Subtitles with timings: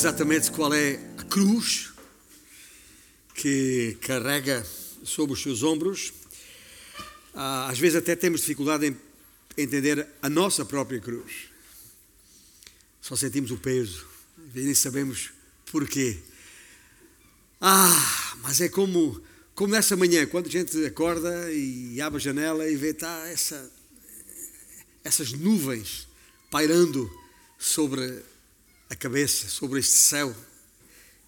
[0.00, 1.90] exatamente qual é a cruz
[3.34, 4.66] que carrega
[5.04, 6.14] sobre os seus ombros.
[7.34, 8.96] Ah, às vezes até temos dificuldade em
[9.58, 11.50] entender a nossa própria cruz.
[13.02, 14.06] Só sentimos o peso,
[14.54, 15.32] nem sabemos
[15.70, 16.18] porquê.
[17.60, 19.22] Ah, mas é como,
[19.54, 23.70] como nessa manhã, quando a gente acorda e abre a janela e vê tá, essa,
[25.04, 26.08] essas nuvens
[26.50, 27.14] pairando
[27.58, 28.29] sobre
[28.90, 30.36] a cabeça, sobre este céu,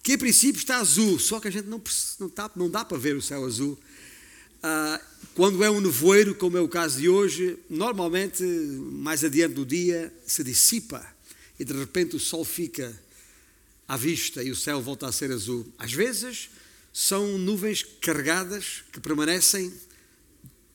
[0.03, 1.81] que a princípio está azul, só que a gente não,
[2.19, 3.79] não, tá, não dá para ver o céu azul.
[4.61, 5.01] Ah,
[5.33, 10.13] quando é um nevoeiro, como é o caso de hoje, normalmente, mais adiante do dia,
[10.27, 11.05] se dissipa
[11.57, 12.93] e de repente o sol fica
[13.87, 15.65] à vista e o céu volta a ser azul.
[15.77, 16.49] Às vezes
[16.91, 19.73] são nuvens carregadas que permanecem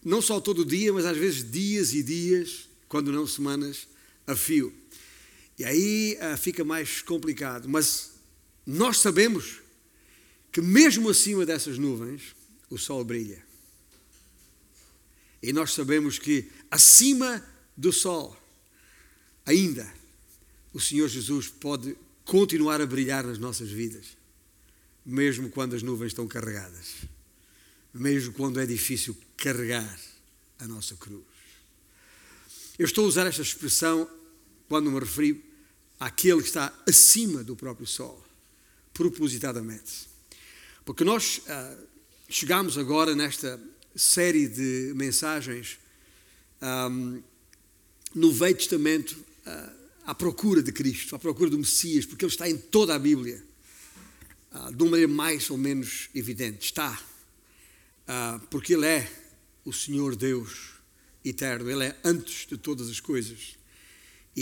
[0.05, 3.87] não só todo o dia, mas às vezes dias e dias, quando não semanas,
[4.27, 4.73] a fio.
[5.59, 7.69] E aí ah, fica mais complicado.
[7.69, 8.13] Mas
[8.65, 9.61] nós sabemos
[10.53, 12.37] que, mesmo acima dessas nuvens,
[12.71, 13.43] o sol brilha.
[15.43, 17.45] E nós sabemos que, acima
[17.77, 18.37] do sol,
[19.45, 19.93] ainda,
[20.73, 24.17] o Senhor Jesus pode continuar a brilhar nas nossas vidas,
[25.05, 26.97] mesmo quando as nuvens estão carregadas,
[27.95, 29.99] mesmo quando é difícil carregar
[30.59, 31.25] a nossa cruz.
[32.79, 34.09] Eu estou a usar esta expressão
[34.69, 35.48] quando me referi
[35.99, 38.25] àquele que está acima do próprio Sol,
[38.93, 40.09] propositadamente.
[40.85, 41.77] Porque nós ah,
[42.29, 43.61] chegamos agora nesta
[43.95, 45.79] série de mensagens
[46.61, 46.89] ah,
[48.15, 49.73] no Velho Testamento ah,
[50.07, 53.43] à procura de Cristo, à procura do Messias, porque ele está em toda a Bíblia,
[54.51, 56.65] ah, de uma maneira mais ou menos evidente.
[56.65, 56.99] Está,
[58.07, 59.11] ah, porque ele é
[59.65, 60.79] o Senhor Deus
[61.25, 63.59] eterno, ele é antes de todas as coisas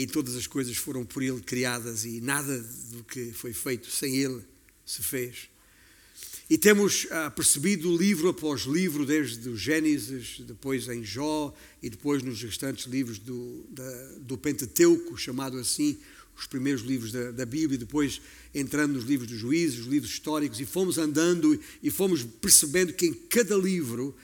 [0.02, 2.58] e todas as coisas foram por Ele criadas e nada
[2.90, 4.42] do que foi feito sem Ele
[4.84, 5.48] se fez.
[6.50, 12.22] E temos ah, percebido livro após livro, desde o Gênesis, depois em Jó e depois
[12.22, 15.96] nos restantes livros do, da, do Pentateuco, chamado assim,
[16.38, 18.20] os primeiros livros da, da, Bíblia, depois
[18.54, 23.06] entrando nos livros dos juízes, os livros históricos, e fomos andando e fomos percebendo que
[23.06, 24.14] em cada livro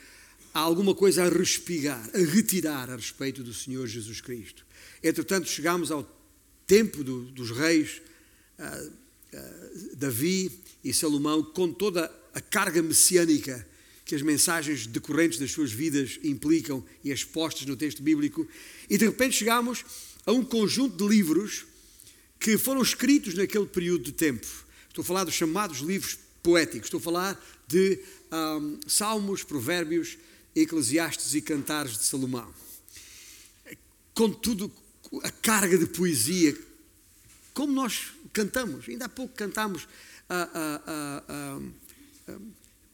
[0.53, 4.67] há alguma coisa a respigar, a retirar a respeito do Senhor Jesus Cristo.
[5.03, 6.09] Entretanto, chegamos ao
[6.67, 8.01] tempo do, dos reis
[8.59, 10.51] uh, uh, Davi
[10.85, 13.67] e Salomão, com toda a carga messiânica
[14.05, 18.47] que as mensagens decorrentes das suas vidas implicam e expostas no texto bíblico,
[18.89, 19.85] e de repente chegamos
[20.27, 21.65] a um conjunto de livros
[22.39, 24.47] que foram escritos naquele período de tempo.
[24.89, 27.99] Estou a falar dos chamados livros poéticos, estou a falar de
[28.31, 30.19] um, Salmos, Provérbios,
[30.55, 32.53] Eclesiastes e Cantares de Salomão.
[34.13, 34.71] Contudo,
[35.23, 36.57] a carga de poesia,
[37.53, 39.87] como nós cantamos, ainda há pouco cantamos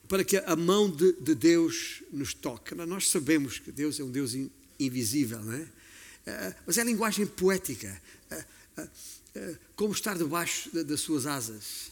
[0.09, 2.75] para que a mão de, de, Deus nos toque.
[2.75, 4.35] Nós sabemos que Deus é um Deus
[4.79, 5.69] invisível, não é?
[6.27, 8.45] Ah, mas é a linguagem poética, ah,
[8.79, 8.89] ah,
[9.77, 11.91] como estar debaixo das suas asas.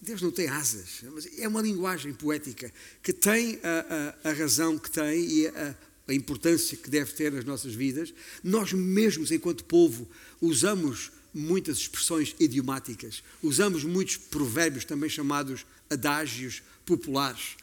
[0.00, 2.72] Deus não tem asas, mas é uma linguagem poética
[3.02, 5.76] que tem a, a, a razão que tem e a,
[6.12, 8.12] a importância que deve ter nas nossas vidas,
[8.44, 10.08] nós mesmos, enquanto povo,
[10.40, 17.56] usamos muitas expressões idiomáticas, usamos muitos provérbios, também chamados adágios populares.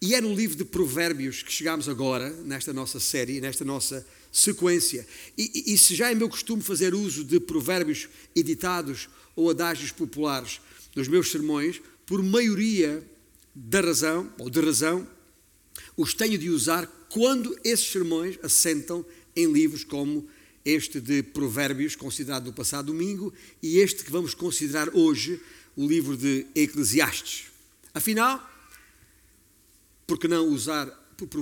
[0.00, 5.06] E é no livro de Provérbios que chegamos agora, nesta nossa série, nesta nossa sequência.
[5.36, 10.60] E, e, se já é meu costume fazer uso de provérbios editados ou adágios populares
[10.94, 13.02] nos meus sermões, por maioria
[13.54, 15.06] da razão, ou de razão,
[15.96, 20.28] os tenho de usar quando esses sermões assentam em livros como
[20.64, 25.40] este de Provérbios, considerado no passado domingo, e este que vamos considerar hoje,
[25.76, 27.44] o livro de Eclesiastes.
[27.94, 28.44] Afinal,
[30.06, 30.86] por que não usar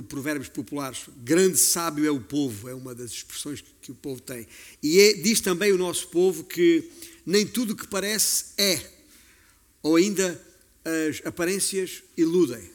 [0.07, 1.05] provérbios populares?
[1.17, 4.47] Grande sábio é o povo, é uma das expressões que o povo tem.
[4.81, 6.89] E é, diz também o nosso povo que
[7.25, 8.79] nem tudo que parece é,
[9.81, 10.41] ou ainda
[10.83, 12.74] as aparências iludem.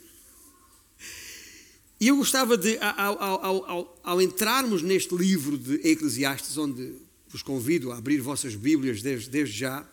[2.00, 6.94] E eu gostava de, ao, ao, ao, ao, entrarmos neste livro de Eclesiastes, onde
[7.28, 9.86] vos convido a abrir vossas Bíblias desde, desde já,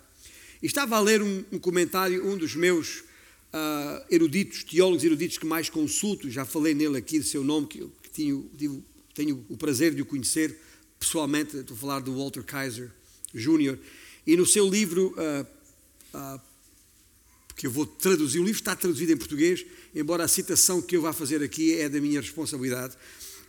[0.63, 2.99] estava a ler um, um comentário, um dos meus
[3.53, 7.79] uh, eruditos, teólogos eruditos que mais consulto, já falei nele aqui, de seu nome, que,
[8.01, 8.49] que tenho,
[9.13, 10.57] tenho o prazer de o conhecer
[10.97, 12.89] pessoalmente, estou a falar do Walter Kaiser
[13.33, 13.77] Jr.,
[14.25, 15.45] e no seu livro, uh,
[16.17, 16.41] uh,
[17.57, 21.01] que eu vou traduzir, o livro está traduzido em português, embora a citação que eu
[21.01, 22.95] vá fazer aqui é da minha responsabilidade,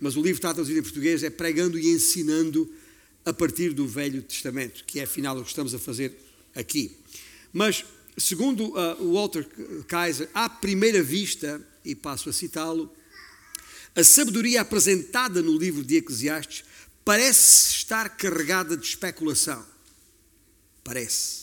[0.01, 2.73] mas o livro está traduzido em português, é pregando e ensinando
[3.23, 6.17] a partir do Velho Testamento, que é afinal o que estamos a fazer
[6.55, 6.97] aqui.
[7.53, 7.85] Mas,
[8.17, 9.47] segundo uh, Walter
[9.87, 12.91] Kaiser, à primeira vista, e passo a citá-lo,
[13.95, 16.65] a sabedoria apresentada no livro de Eclesiastes
[17.05, 19.65] parece estar carregada de especulação.
[20.83, 21.38] Parece.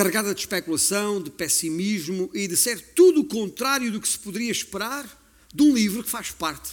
[0.00, 4.50] Carregada de especulação, de pessimismo e de ser tudo o contrário do que se poderia
[4.50, 5.04] esperar
[5.54, 6.70] de um livro que faz parte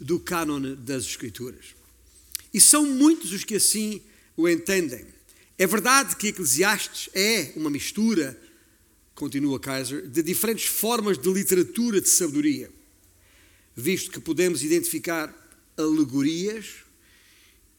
[0.00, 1.66] do cânone das Escrituras.
[2.52, 4.02] E são muitos os que assim
[4.36, 5.06] o entendem.
[5.56, 8.36] É verdade que Eclesiastes é uma mistura,
[9.14, 12.72] continua Kaiser, de diferentes formas de literatura de sabedoria,
[13.76, 15.32] visto que podemos identificar
[15.76, 16.78] alegorias,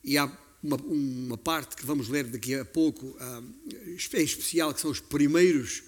[0.06, 0.26] e há
[0.62, 3.18] uma, uma parte que vamos ler daqui a pouco,
[3.88, 5.84] em especial, que são os primeiros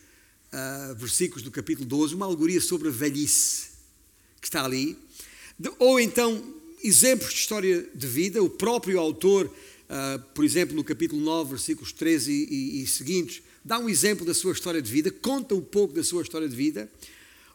[0.51, 3.71] uh, versículos do capítulo 12, uma alegoria sobre a velhice
[4.39, 4.97] que está ali,
[5.77, 6.43] ou então
[6.83, 11.91] exemplos de história de vida, o próprio autor, uh, por exemplo, no capítulo 9, versículos
[11.91, 15.61] 13 e, e, e, seguintes, dá um exemplo da sua história de vida, conta um
[15.61, 16.89] pouco da sua história de vida,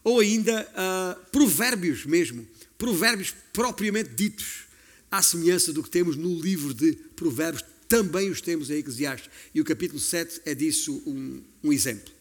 [0.04, 2.46] ou ainda uh, provérbios mesmo,
[2.78, 4.65] provérbios propriamente ditos,
[5.10, 9.60] à semelhança do que temos no livro de provérbios, também os temos em Eclesiastes, e
[9.60, 12.12] o capítulo 7 é disso um, um exemplo.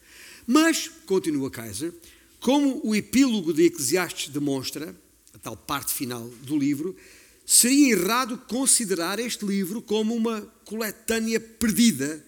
[0.46, 1.92] Mas, continua Kaiser,
[2.38, 4.94] como o epílogo de Eclesiastes demonstra,
[5.34, 6.96] a tal parte final do livro,
[7.44, 12.24] seria errado considerar este livro como uma coletânea perdida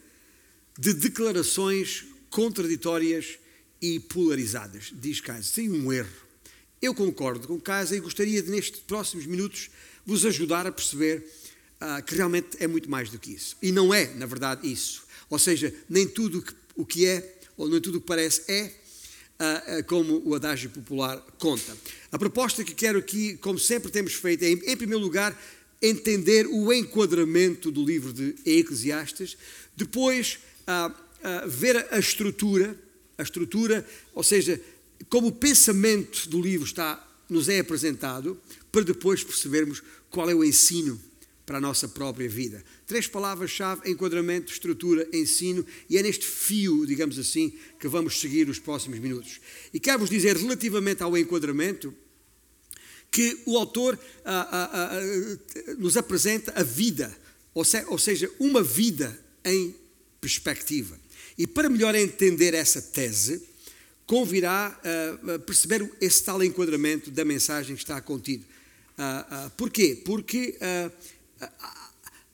[0.78, 3.38] de declarações contraditórias
[3.80, 5.44] e polarizadas, diz Kaiser.
[5.44, 6.28] Seria um erro.
[6.80, 9.70] Eu concordo com Kaiser e gostaria de, nestes próximos minutos,
[10.08, 11.22] vos ajudar a perceber
[11.82, 13.58] uh, que realmente é muito mais do que isso.
[13.60, 15.02] E não é, na verdade, isso.
[15.28, 16.42] Ou seja, nem tudo
[16.74, 18.72] o que é, ou nem tudo o que parece é,
[19.38, 21.76] uh, como o adágio popular conta.
[22.10, 25.38] A proposta que quero aqui, como sempre temos feito, é, em primeiro lugar,
[25.82, 29.36] entender o enquadramento do livro de Eclesiastes,
[29.76, 30.38] depois
[31.46, 32.76] ver a estrutura,
[33.16, 34.60] a estrutura, ou seja,
[35.08, 38.40] como o pensamento do livro está, nos é apresentado,
[38.72, 41.00] para depois percebermos qual é o ensino
[41.48, 42.62] para a nossa própria vida.
[42.86, 48.58] Três palavras-chave: enquadramento, estrutura, ensino, e é neste fio, digamos assim, que vamos seguir os
[48.58, 49.40] próximos minutos.
[49.72, 51.94] E quero-vos dizer, relativamente ao enquadramento,
[53.10, 57.16] que o autor ah, ah, ah, nos apresenta a vida,
[57.54, 59.74] ou, se, ou seja, uma vida em
[60.20, 61.00] perspectiva.
[61.38, 63.42] E para melhor entender essa tese,
[64.06, 64.78] convirá
[65.34, 68.44] a perceber esse tal enquadramento da mensagem que está contido.
[69.56, 70.00] Porquê?
[70.04, 70.58] Porque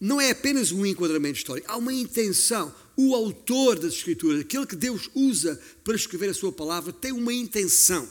[0.01, 2.75] não é apenas um enquadramento histórico, há uma intenção.
[2.97, 7.33] O autor das Escrituras, aquele que Deus usa para escrever a sua palavra, tem uma
[7.33, 8.09] intenção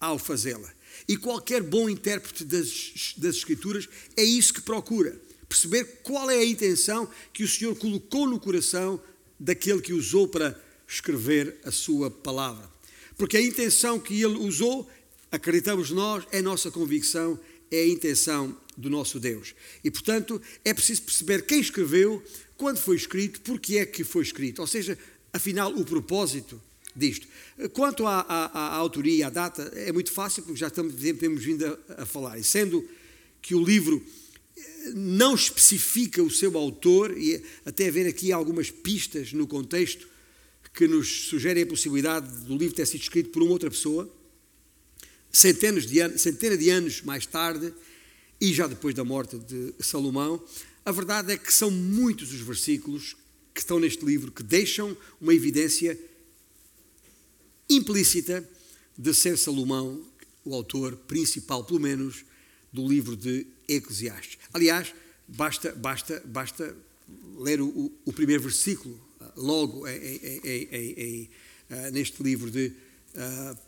[0.00, 0.72] ao fazê-la.
[1.06, 5.20] E qualquer bom intérprete das, das Escrituras é isso que procura.
[5.48, 9.00] Perceber qual é a intenção que o Senhor colocou no coração
[9.38, 10.58] daquele que usou para
[10.88, 12.68] escrever a sua palavra.
[13.16, 14.88] Porque a intenção que ele usou,
[15.30, 17.38] acreditamos nós, é nossa convicção,
[17.74, 19.54] é a intenção do nosso Deus.
[19.82, 22.22] E, portanto, é preciso perceber quem escreveu,
[22.56, 24.60] quando foi escrito, porque é que foi escrito.
[24.60, 24.98] Ou seja,
[25.32, 26.60] afinal, o propósito
[26.94, 27.26] disto.
[27.72, 31.66] Quanto à, à, à autoria, à data, é muito fácil, porque já estamos, temos vindo
[31.66, 32.38] a, a falar.
[32.38, 32.86] E sendo
[33.42, 34.02] que o livro
[34.56, 40.06] eh, não especifica o seu autor, e até haver aqui algumas pistas no contexto
[40.72, 44.12] que nos sugerem a possibilidade do livro ter sido escrito por uma outra pessoa,
[45.34, 47.74] centenas de anos, centenas de anos mais tarde,
[48.40, 50.42] e já depois da morte de Salomão,
[50.84, 53.16] a verdade é que são muitos os versículos
[53.52, 55.98] que estão neste livro que deixam uma evidência
[57.68, 58.48] implícita
[58.96, 60.02] de ser Salomão
[60.44, 62.24] o autor principal, pelo menos,
[62.72, 64.38] do livro de Eclesiastes.
[64.52, 64.94] Aliás,
[65.26, 66.76] basta, basta, basta
[67.38, 69.00] ler o, o primeiro versículo,
[69.36, 69.96] logo em,
[70.44, 71.30] em, em,
[71.92, 72.72] neste livro de
[73.14, 73.58] uh,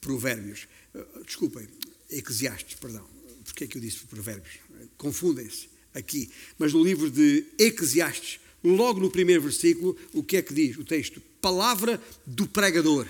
[0.00, 0.68] Provérbios.
[0.94, 1.66] Uh, desculpem,
[2.10, 4.54] Eclesiastes, perdão porque é que eu disse provérbios?
[4.96, 6.30] Confundem-se aqui.
[6.58, 10.84] Mas no livro de Eclesiastes, logo no primeiro versículo, o que é que diz o
[10.84, 11.20] texto?
[11.40, 13.06] Palavra do pregador,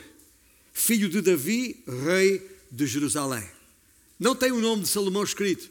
[0.72, 3.44] filho de Davi, rei de Jerusalém.
[4.18, 5.70] Não tem o nome de Salomão escrito,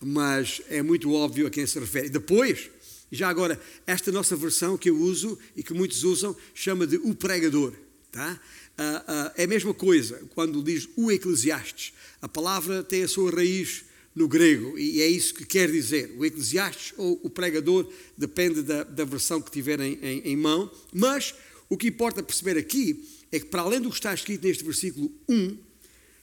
[0.00, 2.08] mas é muito óbvio a quem se refere.
[2.08, 2.70] Depois,
[3.10, 7.14] já agora, esta nossa versão que eu uso e que muitos usam, chama de o
[7.14, 7.72] pregador.
[8.10, 8.40] Tá?
[8.76, 11.92] Ah, ah, é a mesma coisa quando diz o Eclesiastes.
[12.20, 16.14] A palavra tem a sua raiz no grego e é isso que quer dizer.
[16.18, 21.34] O Eclesiastes ou o pregador depende da, da versão que tiverem em, em, mão, mas
[21.68, 25.10] o que importa perceber aqui é que, para além do que está escrito neste versículo
[25.28, 25.56] 1,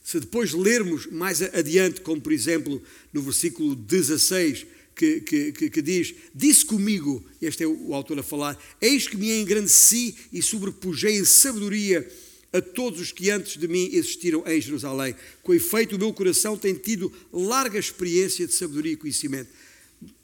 [0.03, 2.81] se depois lermos mais adiante, como por exemplo
[3.13, 8.23] no versículo 16, que, que, que, que, diz: Disse comigo, este é o autor a
[8.23, 12.09] falar, eis que me engrandeci e sobrepujei em sabedoria
[12.53, 15.15] a todos os que antes de mim existiram em Jerusalém.
[15.41, 19.49] Com efeito, o meu coração tem tido larga experiência de sabedoria e conhecimento.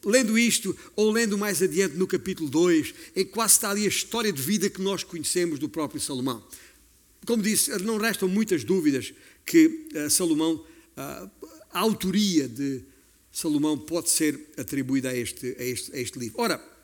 [0.03, 3.89] Lendo isto, ou lendo mais adiante no capítulo 2, em que quase está ali a
[3.89, 6.43] história de vida que nós conhecemos do próprio Salomão.
[7.25, 9.13] Como disse, não restam muitas dúvidas
[9.46, 11.31] que uh, Salomão, uh,
[11.72, 12.81] a autoria de
[13.31, 16.41] Salomão pode ser atribuída a este, a este, a este livro.
[16.41, 16.76] Ora,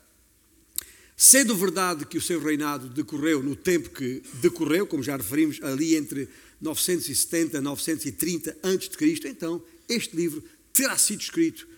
[1.16, 5.94] Sendo verdade que o seu reinado decorreu no tempo que decorreu, como já referimos, ali
[5.94, 6.28] entre
[6.60, 10.42] 970 e 930 a.C., então este livro
[10.72, 11.68] terá sido escrito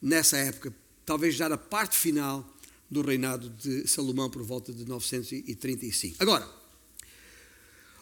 [0.00, 0.74] nessa época,
[1.04, 2.56] talvez já na parte final
[2.90, 6.16] do reinado de Salomão por volta de 935.
[6.18, 6.48] Agora,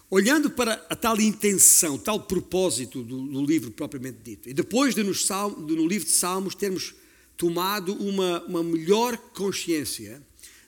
[0.08, 5.02] olhando para a tal intenção, tal propósito do, do livro propriamente dito, e depois de
[5.02, 6.94] no, Salmo, de no livro de Salmos termos
[7.36, 10.22] tomado uma, uma melhor consciência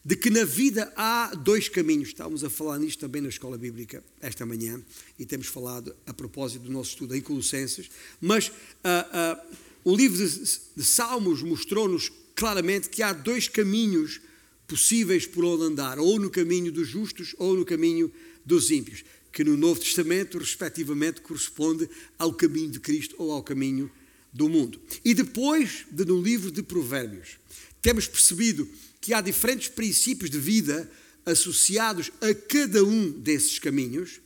[0.07, 2.11] de que na vida há dois caminhos.
[2.11, 4.81] Estávamos a falar nisto também na escola bíblica esta manhã
[5.19, 7.91] e temos falado a propósito do nosso estudo em Colossenses.
[8.21, 10.29] Mas uh, uh, o livro de,
[10.77, 14.21] de Salmos mostrou-nos claramente que há dois caminhos
[14.69, 18.09] possíveis por onde andar, ou no caminho dos justos ou no caminho
[18.45, 23.91] dos ímpios, que no Novo Testamento, respectivamente, corresponde ao caminho de Cristo ou ao caminho
[24.33, 24.81] do mundo.
[25.05, 27.39] E depois de no livro de Provérbios,
[27.87, 28.69] temos percebido
[29.01, 30.91] que há diferentes princípios de vida
[31.25, 34.21] associados a cada um desses caminhos,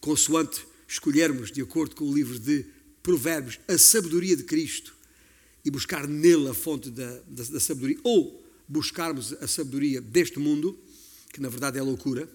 [0.00, 2.64] consoante escolhermos, de acordo com o livro de
[3.02, 4.94] Provérbios, a sabedoria de Cristo
[5.64, 10.78] e buscar nele a fonte da, da, da sabedoria, ou buscarmos a sabedoria deste mundo,
[11.32, 12.28] que na verdade é loucura,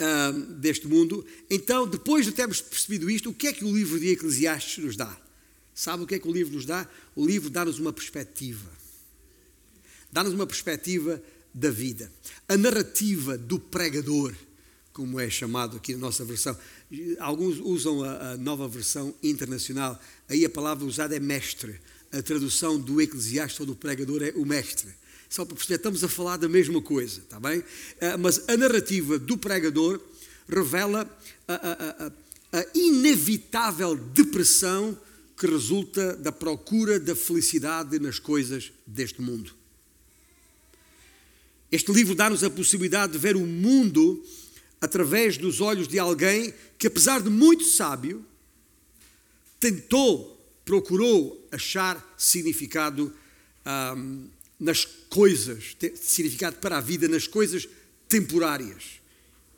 [0.00, 1.26] uh, deste mundo.
[1.50, 4.96] Então, depois de termos percebido isto, o que é que o livro de Eclesiastes nos
[4.96, 5.14] dá?
[5.74, 6.88] Sabe o que é que o livro nos dá?
[7.14, 8.82] O livro dá-nos uma perspectiva
[10.14, 11.20] dá-nos uma perspectiva
[11.52, 12.10] da vida.
[12.48, 14.32] A narrativa do pregador,
[14.92, 16.56] como é chamado aqui na nossa versão.
[17.18, 21.80] Alguns usam a, a nova versão internacional, aí a palavra usada é mestre.
[22.12, 24.88] A tradução do eclesiástico ou do pregador é o mestre.
[25.28, 27.64] Só para perceber, estamos a falar da mesma coisa, está bem?
[28.00, 30.00] Ah, mas a narrativa do pregador
[30.48, 31.10] revela
[31.48, 34.96] a, a, a, a inevitável depressão
[35.36, 39.63] que resulta da procura da felicidade nas coisas deste mundo.
[41.74, 44.24] Este livro dá-nos a possibilidade de ver o mundo
[44.80, 48.24] através dos olhos de alguém que, apesar de muito sábio,
[49.58, 53.12] tentou, procurou achar significado
[54.56, 57.68] nas coisas, significado para a vida nas coisas
[58.08, 59.00] temporárias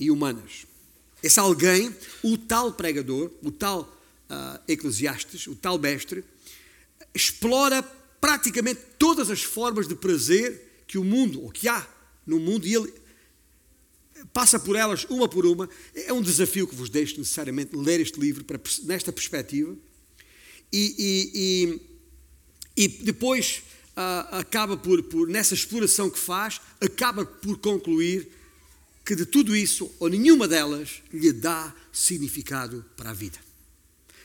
[0.00, 0.66] e humanas.
[1.23, 3.82] Esse alguém, o tal pregador, o tal
[4.30, 6.25] uh, eclesiastes, o tal mestre,
[7.14, 7.82] explora
[8.18, 11.87] praticamente todas as formas de prazer que o mundo, ou que há
[12.26, 12.92] no mundo e ele
[14.33, 15.68] passa por elas uma por uma.
[15.95, 19.76] É um desafio que vos deixo necessariamente ler este livro para, nesta perspectiva.
[20.73, 21.80] E, e,
[22.76, 23.62] e, e depois
[23.97, 28.28] uh, acaba por, por, nessa exploração que faz, acaba por concluir
[29.04, 33.38] que de tudo isso, ou nenhuma delas, lhe dá significado para a vida.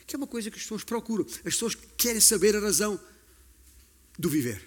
[0.07, 1.25] Que é uma coisa que as pessoas procuram.
[1.25, 2.99] As pessoas querem saber a razão
[4.17, 4.61] do viver.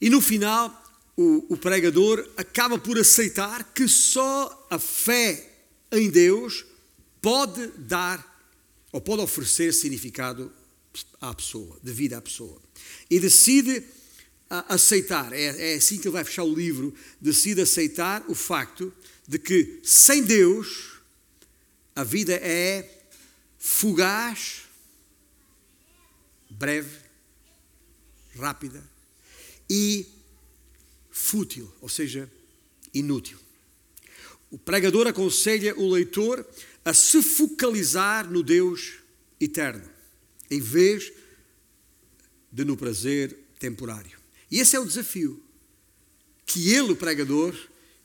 [0.00, 0.81] E no final,
[1.16, 5.50] o, o pregador acaba por aceitar que só a fé
[5.90, 6.64] em Deus
[7.20, 8.30] pode dar
[8.90, 10.52] ou pode oferecer significado
[11.20, 12.60] à pessoa, de vida à pessoa.
[13.10, 13.82] E decide
[14.68, 18.92] aceitar, é, é assim que ele vai fechar o livro, decide aceitar o facto
[19.26, 20.98] de que sem Deus
[21.94, 23.02] a vida é
[23.58, 24.62] fugaz,
[26.50, 26.98] breve,
[28.34, 28.82] rápida
[29.68, 30.06] e
[31.12, 32.28] fútil, ou seja,
[32.92, 33.38] inútil.
[34.50, 36.44] O pregador aconselha o leitor
[36.84, 38.94] a se focalizar no Deus
[39.40, 39.88] eterno,
[40.50, 41.12] em vez
[42.50, 44.18] de no prazer temporário.
[44.50, 45.42] E esse é o desafio
[46.44, 47.54] que ele, o pregador,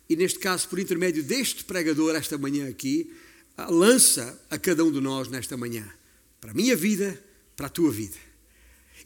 [0.10, 3.14] e neste caso por intermédio deste pregador esta manhã aqui,
[3.70, 5.86] lança a cada um de nós nesta manhã,
[6.40, 7.22] para a minha vida,
[7.56, 8.16] para a tua vida.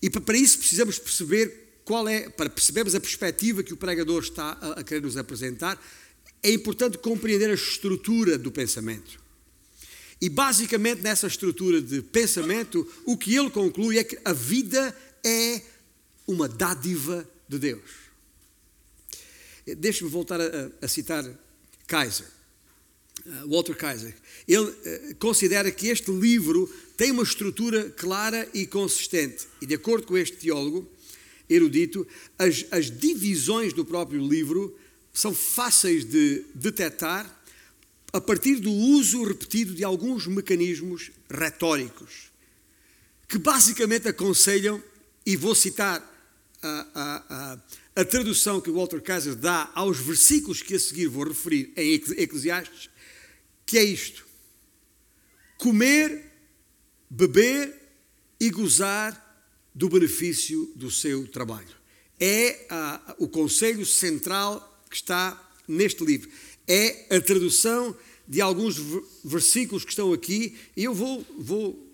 [0.02, 4.58] E para isso precisamos perceber qual é, para percebermos a perspectiva que o pregador está
[4.62, 5.82] a, a querer nos apresentar,
[6.44, 9.20] é importante compreender a estrutura do pensamento.
[10.22, 15.62] E basicamente nessa estrutura de pensamento, o que ele conclui é que a vida é
[16.28, 17.82] uma dádiva de Deus.
[19.78, 21.24] Deixe-me voltar a, a citar
[21.88, 22.28] Kaiser.
[23.26, 24.16] uh, Walter Kaiser,
[24.48, 29.48] ele uh, considera que este livro tem uma estrutura clara e consistente.
[29.62, 30.90] E de acordo com este teólogo
[31.50, 32.08] erudito,
[32.38, 34.78] as, as divisões do próprio livro
[35.14, 37.42] são fáceis de detectar
[38.14, 42.32] a partir do uso repetido de alguns mecanismos retóricos,
[43.28, 44.84] que basicamente aconselham,
[45.26, 46.02] e vou citar
[46.62, 47.54] a, a,
[47.96, 51.94] a, a tradução que Walter Kaiser dá aos versículos que a seguir vou referir em
[51.94, 52.90] Eclesiastes,
[53.66, 54.26] que é isto:
[55.58, 56.26] comer,
[57.10, 57.74] beber
[58.40, 59.31] e gozar
[59.74, 61.76] do benefício do seu trabalho.
[62.20, 62.68] É
[63.18, 66.30] o conselho central que está neste livro
[66.68, 67.96] é a tradução
[68.28, 68.78] de alguns
[69.26, 71.88] versículos que estão aqui, e eu vou, vou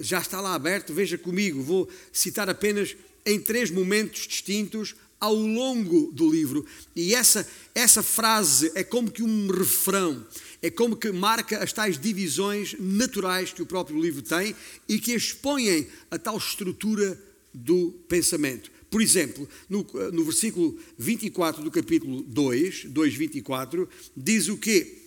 [0.00, 2.96] já está lá aberto, veja comigo, vou citar apenas
[3.26, 6.66] em três momentos distintos ao longo do livro.
[6.96, 10.26] E essa, essa frase é como que um refrão,
[10.60, 14.52] é como que marca as tais divisões naturais que o próprio livro tem
[14.88, 17.16] e que expõem a tal estrutura
[17.54, 18.68] do pensamento.
[18.90, 25.02] Por exemplo, no, no versículo 24 do capítulo 2, 2,24, diz o quê?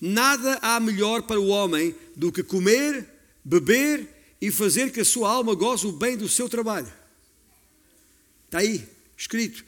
[0.00, 3.06] Nada há melhor para o homem do que comer,
[3.44, 4.08] beber
[4.40, 6.90] e fazer que a sua alma goze o bem do seu trabalho.
[8.46, 8.88] Está aí,
[9.20, 9.64] escrito.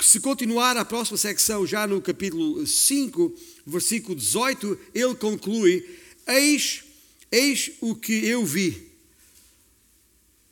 [0.00, 3.34] Se continuar a próxima secção, já no capítulo 5,
[3.66, 5.88] versículo 18, ele conclui:
[6.26, 6.82] Eis,
[7.30, 8.94] eis o que eu vi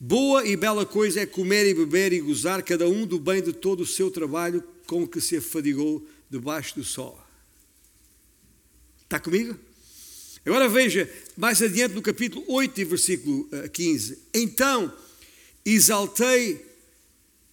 [0.04, 3.52] Boa e bela coisa é comer e beber e gozar cada um do bem de
[3.52, 7.16] todo o seu trabalho com que se afadigou debaixo do sol.
[9.04, 9.56] Está comigo?
[10.44, 14.14] Agora veja, mais adiante no capítulo 8 versículo 15.
[14.14, 14.92] Eh, então
[15.64, 16.66] exaltei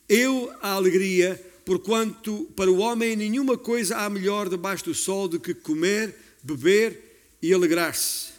[0.09, 5.39] eu a alegria, porquanto para o homem nenhuma coisa há melhor debaixo do sol do
[5.39, 8.31] que comer, beber e alegrar-se,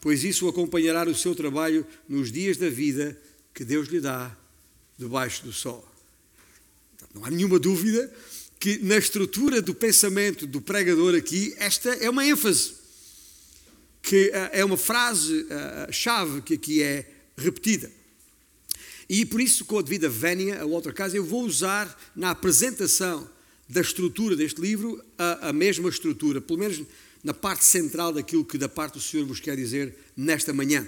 [0.00, 3.18] pois isso acompanhará o seu trabalho nos dias da vida
[3.54, 4.36] que Deus lhe dá
[4.98, 5.86] debaixo do sol.
[7.14, 8.12] Não há nenhuma dúvida
[8.60, 12.74] que na estrutura do pensamento do pregador aqui, esta é uma ênfase,
[14.02, 17.90] que eh, é uma frase-chave eh, que aqui é repetida.
[19.08, 23.28] E por isso, com a devida vénia, a outra casa, eu vou usar na apresentação
[23.68, 26.82] da estrutura deste livro a, a mesma estrutura, pelo menos
[27.22, 30.86] na parte central daquilo que da parte do Senhor vos quer dizer nesta manhã.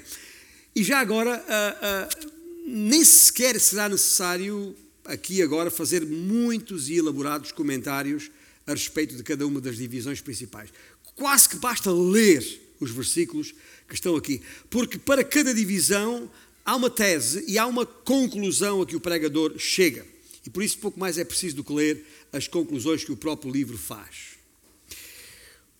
[0.74, 2.30] E já agora, uh, uh,
[2.66, 8.30] nem sequer será necessário aqui agora fazer muitos e elaborados comentários
[8.66, 10.70] a respeito de cada uma das divisões principais.
[11.16, 12.44] Quase que basta ler
[12.78, 13.54] os versículos
[13.88, 16.30] que estão aqui, porque para cada divisão
[16.68, 20.04] há uma tese e há uma conclusão a que o pregador chega.
[20.44, 23.50] E por isso pouco mais é preciso do que ler as conclusões que o próprio
[23.50, 24.36] livro faz.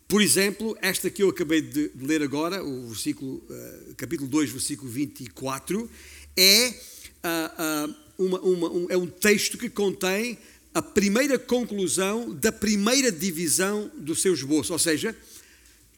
[0.08, 4.90] Por exemplo, esta que eu acabei de ler agora, o versículo, uh, capítulo 2, versículo
[4.90, 5.90] 24,
[6.34, 10.38] é, uh, uh, uma, uma, um, é um texto que contém
[10.72, 15.14] a primeira conclusão da primeira divisão do seu esboço, ou seja,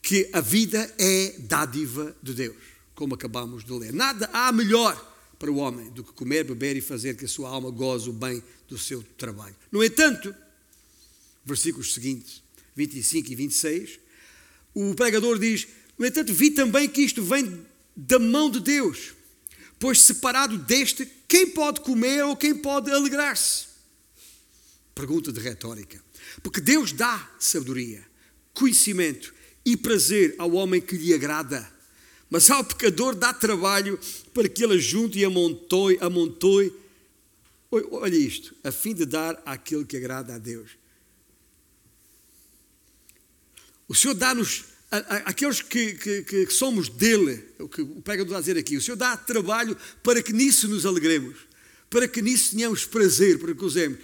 [0.03, 2.69] que a vida é dádiva de Deus,
[3.00, 3.94] como acabamos de ler.
[3.94, 4.94] Nada há melhor
[5.38, 8.12] para o homem do que comer, beber e fazer que a sua alma goze o
[8.12, 9.56] bem do seu trabalho.
[9.72, 10.34] No entanto,
[11.42, 12.42] versículos seguintes,
[12.76, 14.00] 25 e 26,
[14.74, 15.66] o pregador diz:
[15.98, 19.14] No entanto, vi também que isto vem da mão de Deus
[19.80, 23.64] pois separado deste, quem pode comer ou quem pode alegrar-se?
[24.94, 26.04] Pergunta de retórica.
[26.42, 28.06] Porque Deus dá sabedoria,
[28.52, 29.34] conhecimento
[29.64, 31.79] e prazer ao homem que lhe agrada.
[32.30, 33.98] Mas ao pecador dá trabalho
[34.32, 36.72] para que ele ajunte e amontoe, amontoe.
[37.70, 40.70] Olha isto, a fim de dar àquele que agrada a Deus.
[43.88, 44.64] O Senhor dá-nos
[45.24, 48.80] aqueles que, que, que, somos dele, o que o pregador está a dizer aqui, o
[48.80, 51.38] Senhor dá trabalho para que nisso nos alegremos,
[51.88, 53.98] para que nisso tenhamos prazer, para que usemos.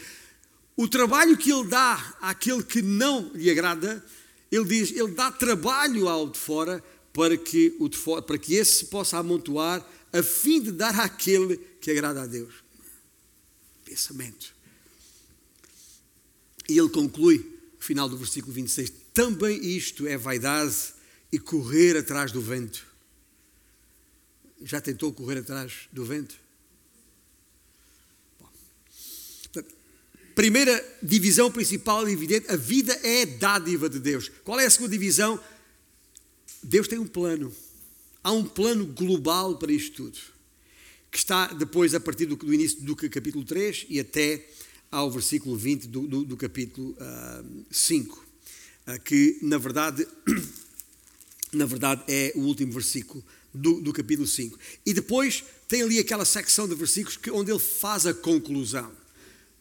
[0.77, 4.05] O trabalho que ele dá àquele que não lhe agrada,
[4.51, 6.83] ele diz, ele dá trabalho ao de fora
[7.17, 11.57] para que, o de para que esse se possa amontoar, a fim de dar àquele
[11.81, 12.57] que agrada a Deus.
[13.87, 14.55] Pensamento.
[16.69, 20.93] E ele conclui, no final do versículo 26, também isto é vaidade
[21.33, 22.87] e correr atrás do vento.
[24.63, 26.37] Já tentou correr atrás do vento?
[28.39, 28.51] Bom,
[30.35, 34.31] primeira divisão principal, evidente, a vida é dádiva de Deus.
[34.45, 35.43] Qual é a segunda divisão?
[36.67, 37.53] Deus tem um plano.
[38.23, 40.19] Há um plano global para isto tudo.
[41.11, 44.45] Que está depois, a partir do, do início do capítulo 3 e até
[44.91, 48.27] ao versículo 20 do, do, do capítulo uh, ah, 5
[49.05, 50.07] que, na verdade,
[51.53, 54.59] na verdade, é o último versículo do, do capítulo 5.
[54.85, 58.91] E depois tem ali aquela secção de versículos que, onde ele faz a conclusão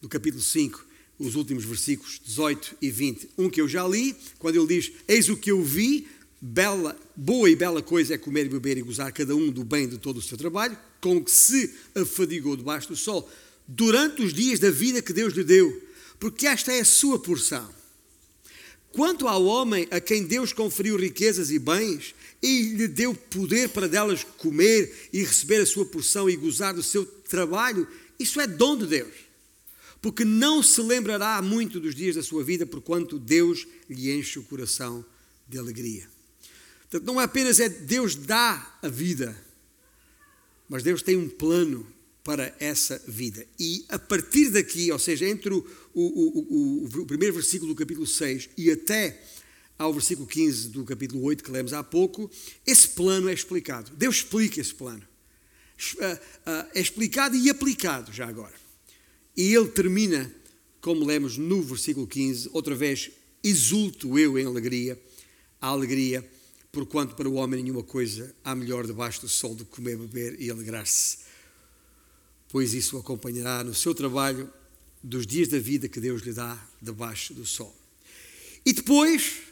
[0.01, 0.85] do capítulo 5,
[1.17, 3.29] os últimos versículos 18 e 20.
[3.37, 6.07] Um que eu já li, quando ele diz: Eis o que eu vi,
[6.45, 9.87] bela, boa e bela coisa é comer e beber e gozar cada um do bem
[9.87, 13.27] de todo o seu trabalho, com que se afadigou debaixo do sol,
[13.67, 15.81] durante os dias da vida que Deus lhe deu,
[16.19, 17.67] porque esta é a sua porção.
[18.91, 23.87] Quanto ao homem a quem Deus conferiu riquezas e bens, e lhe deu poder para
[23.87, 27.87] delas comer e receber a sua porção e gozar do seu trabalho,
[28.19, 29.13] isso é dom de Deus.
[29.99, 34.43] Porque não se lembrará muito dos dias da sua vida, porquanto Deus lhe enche o
[34.43, 35.03] coração
[35.47, 36.14] de alegria.
[36.95, 39.35] Portanto, não apenas é Deus dá a vida,
[40.69, 41.85] mas Deus tem um plano
[42.23, 43.45] para essa vida.
[43.59, 48.07] E a partir daqui, ou seja, entre o, o, o, o, primeiro versículo do capítulo
[48.07, 49.21] 6 e até
[49.77, 52.31] ao versículo 15 do capítulo 8 que lemos há pouco,
[52.65, 53.91] esse plano é explicado.
[53.97, 55.05] Deus explica esse plano.
[55.99, 58.55] Ah, ah, é explicado e aplicado já agora.
[59.35, 60.33] E ele termina,
[60.79, 63.11] como lemos no versículo 15, outra vez,
[63.43, 64.97] exulto eu em alegria,
[65.59, 66.25] a alegria,
[66.75, 70.35] porquanto para o homem nenhuma coisa há melhor debaixo do sol do que comer, beber
[70.41, 71.19] e alegrar-se,
[72.49, 74.51] pois isso o acompanhará no seu trabalho
[75.01, 77.73] dos dias da vida que Deus lhe dá debaixo do sol.
[78.65, 79.43] E depois,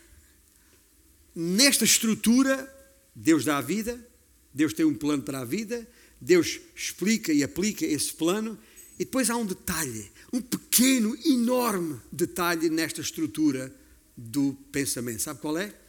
[1.34, 2.70] nesta estrutura,
[3.16, 4.06] Deus dá a vida,
[4.54, 8.60] Deus tem um plano para a vida, Deus explica e aplica esse plano,
[8.96, 13.74] e depois há um detalhe, um pequeno, enorme detalhe nesta estrutura
[14.18, 15.22] do pensamento.
[15.22, 15.83] Sabe qual é?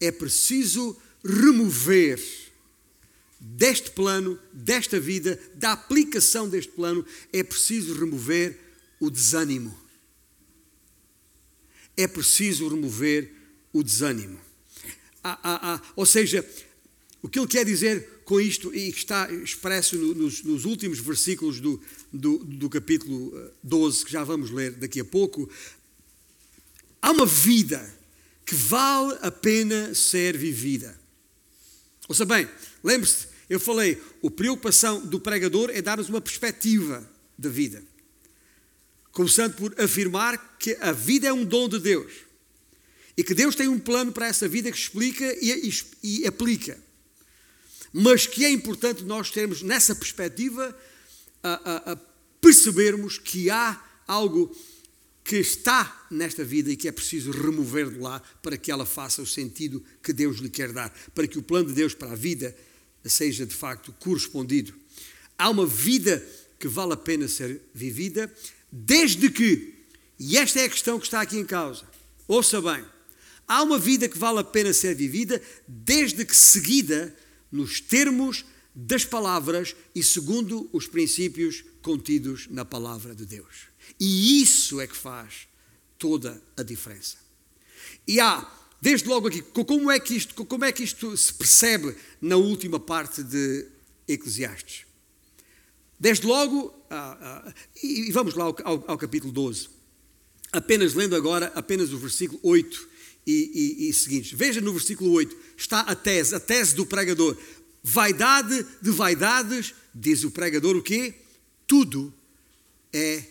[0.00, 2.20] É preciso remover
[3.40, 8.58] deste plano, desta vida, da aplicação deste plano, é preciso remover
[8.98, 9.76] o desânimo.
[11.96, 13.32] É preciso remover
[13.72, 14.38] o desânimo.
[15.22, 16.46] Ah, ah, ah, ou seja,
[17.22, 20.98] o que ele quer dizer com isto, e que está expresso no, nos, nos, últimos
[20.98, 21.80] versículos do,
[22.12, 23.32] do, do capítulo
[23.62, 25.48] 12, que já vamos ler daqui a pouco,
[27.00, 27.95] há uma vida
[28.46, 30.96] que vale a pena ser vivida.
[32.08, 32.48] Ouça bem,
[32.82, 37.82] lembre-se, eu falei, a preocupação do pregador é dar-nos uma perspectiva da vida.
[39.10, 42.12] Começando por afirmar que a vida é um dom de Deus.
[43.16, 45.50] E que Deus tem um plano para essa vida que explica e,
[46.02, 46.78] e, e aplica.
[47.92, 50.76] Mas que é importante nós termos nessa perspectiva
[51.42, 51.96] a, a, a
[52.40, 54.54] percebermos que há algo
[55.26, 59.20] que está nesta vida e que é preciso remover de lá para que ela faça
[59.20, 62.16] o sentido que Deus lhe quer dar, para que o plano de Deus para a
[62.16, 62.56] vida
[63.04, 64.72] seja de facto correspondido.
[65.36, 66.24] Há uma vida
[66.60, 68.32] que vale a pena ser vivida,
[68.70, 69.74] desde que,
[70.16, 71.84] e esta é a questão que está aqui em causa,
[72.28, 72.84] ouça bem,
[73.48, 77.12] há uma vida que vale a pena ser vivida, desde que seguida
[77.50, 83.75] nos termos das palavras e segundo os princípios contidos na palavra de Deus.
[83.98, 85.48] E isso é que faz
[85.98, 87.16] toda a diferença.
[88.06, 88.46] E há
[88.80, 92.78] Desde logo aqui, como é que isto, como é que isto se percebe na última
[92.78, 93.66] parte de
[94.06, 94.84] Eclesiastes?
[95.98, 99.68] Desde logo, ah, ah, e vamos lá ao, ao, ao, capítulo 12,
[100.52, 102.88] apenas lendo agora apenas o versículo 8
[103.26, 103.32] e,
[103.86, 104.32] e, e seguintes.
[104.32, 107.36] Veja no versículo 8, está a tese, a tese do pregador.
[107.82, 111.14] Vaidade de vaidades, diz o pregador o quê?
[111.66, 112.12] Tudo
[112.92, 113.24] é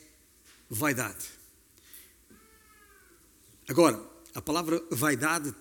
[0.76, 1.26] vaidade.
[3.68, 4.02] Agora,
[4.34, 5.56] a palavra vaidade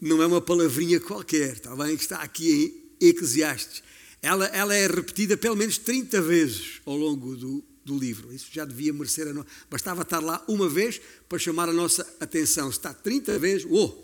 [0.00, 1.94] não é uma palavrinha qualquer, está bem?
[1.96, 3.82] Que está aqui em Eclesiastes.
[4.22, 8.32] Ela, ela é repetida pelo menos 30 vezes ao longo do, do livro.
[8.32, 9.46] Isso já devia merecer a no...
[9.70, 12.72] Bastava estar lá uma vez para chamar a nossa atenção.
[12.72, 13.94] Se está 30 vezes, oh,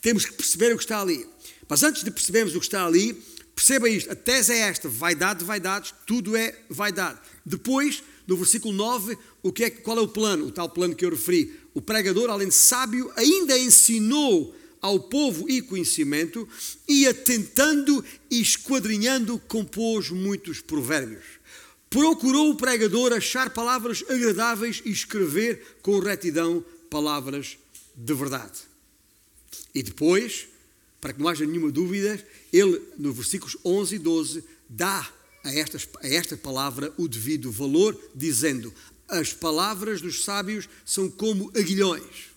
[0.00, 1.24] temos que perceber o que está ali.
[1.68, 3.14] Mas antes de percebermos o que está ali,
[3.54, 4.10] perceba isto.
[4.10, 7.20] A tese é esta: vaidade de vaidades, tudo é vaidade.
[7.46, 10.48] Depois, no versículo 9, o que é, qual é o plano?
[10.48, 11.58] O tal plano que eu referi.
[11.72, 16.46] O pregador, além de sábio, ainda ensinou ao povo e conhecimento,
[16.86, 21.24] ia tentando e esquadrinhando, compôs muitos provérbios.
[21.88, 27.56] Procurou o pregador achar palavras agradáveis e escrever com retidão palavras
[27.96, 28.60] de verdade.
[29.74, 30.48] E depois,
[31.00, 35.10] para que não haja nenhuma dúvida, ele, nos versículos 11 e 12, dá
[35.48, 38.72] a, estas, a esta palavra o devido valor, dizendo:
[39.08, 42.28] as palavras dos sábios são como aguilhões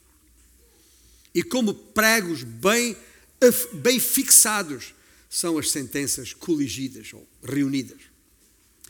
[1.33, 2.95] e como pregos bem,
[3.73, 4.93] bem fixados
[5.29, 7.99] são as sentenças coligidas ou reunidas.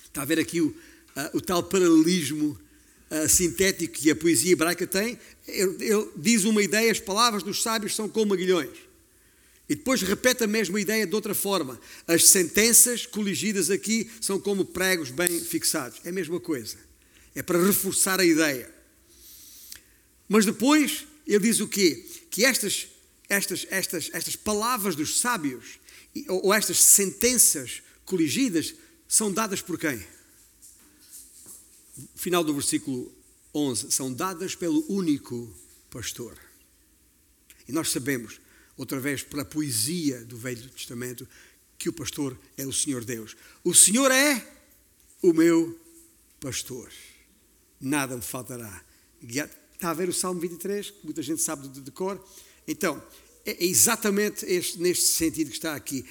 [0.04, 0.76] Está a ver aqui o, uh,
[1.34, 2.60] o tal paralelismo
[3.12, 5.20] uh, sintético que a poesia hebraica tem?
[5.48, 8.91] Ele, ele diz uma ideia, as palavras dos sábios são como aguilhões.
[9.72, 11.80] E depois repete a mesma ideia de outra forma.
[12.06, 16.02] As sentenças coligidas aqui são como pregos bem fixados.
[16.04, 16.76] É a mesma coisa.
[17.34, 18.70] É para reforçar a ideia.
[20.28, 22.06] Mas depois ele diz o quê?
[22.30, 22.90] Que estas,
[23.30, 25.80] estas, estas, estas palavras dos sábios,
[26.28, 28.76] ou estas sentenças coligidas,
[29.08, 30.06] são dadas por quem?
[32.18, 33.10] Final do versículo
[33.56, 33.90] 11.
[33.90, 35.50] São dadas pelo único
[35.90, 36.38] pastor.
[37.70, 38.38] E nós sabemos
[38.82, 41.28] outra vez pela poesia do Velho Testamento,
[41.78, 43.36] que o pastor é o Senhor Deus.
[43.64, 44.44] O Senhor é
[45.22, 45.80] o meu
[46.40, 46.92] pastor.
[47.80, 48.84] Nada me faltará.
[49.22, 52.24] Está a ver o Salmo 23, que muita gente sabe de, cor?
[52.68, 53.02] Então,
[53.46, 56.04] é exatamente este, neste sentido que está aqui.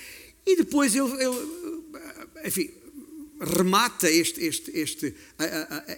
[0.46, 2.70] E depois ele, ele enfim,
[3.40, 5.14] remata este, este, este,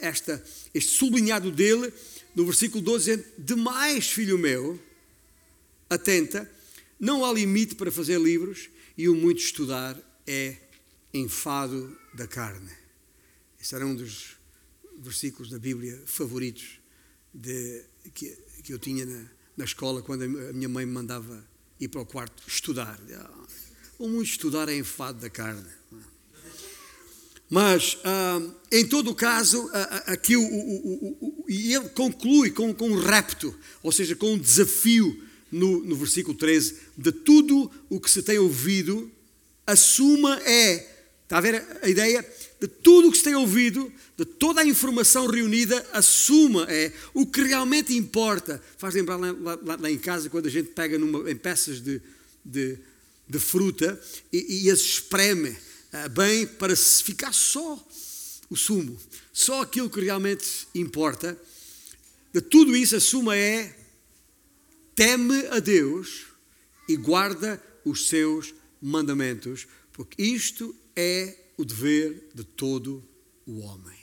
[0.01, 1.93] esta, este sublinhado dele
[2.35, 4.81] no versículo 12, dizendo: Demais, filho meu,
[5.91, 6.51] atenta,
[7.03, 10.57] não há limite para fazer livros e o muito estudar é
[11.13, 12.71] enfado da carne.
[13.61, 14.37] Esse era um dos
[15.01, 16.79] versículos da Bíblia favoritos
[17.35, 17.83] de,
[18.15, 21.45] que, que eu tinha na, na escola quando a minha mãe me mandava
[21.81, 23.01] ir para o quarto estudar.
[23.99, 25.69] O muito estudar é enfado da carne.
[27.51, 32.53] Mas, ah, em todo o caso, ah, ah, aqui o, o, o, e ele conclui
[32.53, 37.71] com, com um repto, ou seja, com um desafio no, no versículo 13, de tudo
[37.91, 39.11] o que se tem ouvido,
[39.67, 40.89] a suma é,
[41.23, 42.27] está a ver a ideia?
[42.59, 46.93] De tudo o que se tem ouvido, de toda a informação reunida, a suma é
[47.13, 48.63] o que realmente importa.
[48.79, 52.01] Faz lembrar lá, lá, lá em casa, quando a gente pega numa, em peças de,
[52.45, 52.79] de,
[53.29, 54.01] de fruta
[54.33, 57.85] e, e, as espreme uh, bem para ficar só
[58.49, 58.99] o sumo,
[59.33, 61.39] só aquilo que realmente importa.
[62.33, 63.82] De tudo isso, a suma é
[64.95, 66.27] teme a Deus
[66.89, 73.03] e guarda os seus mandamentos, porque isto é o dever de todo
[73.47, 73.99] o homem.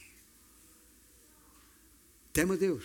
[2.31, 2.83] Teme a Deus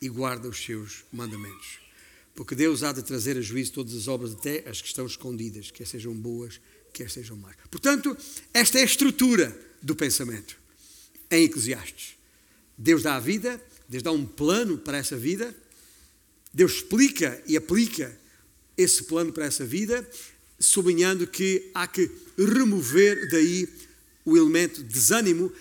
[0.00, 1.78] e guarda os seus mandamentos.
[2.34, 5.70] Porque Deus há de trazer a juízo todas as obras, até as que estão escondidas,
[5.70, 6.60] quer sejam boas,
[6.92, 7.56] quer sejam más.
[7.70, 8.16] Portanto,
[8.52, 10.58] esta é a estrutura do pensamento
[11.30, 12.16] em Eclesiastes.
[12.76, 15.54] Deus dá a vida, Deus dá um plano para essa vida,
[16.54, 18.16] Deus explica e aplica
[18.76, 20.08] esse plano para essa vida,
[20.58, 23.68] sublinhando que há que remover daí
[24.24, 25.52] o elemento desânimo,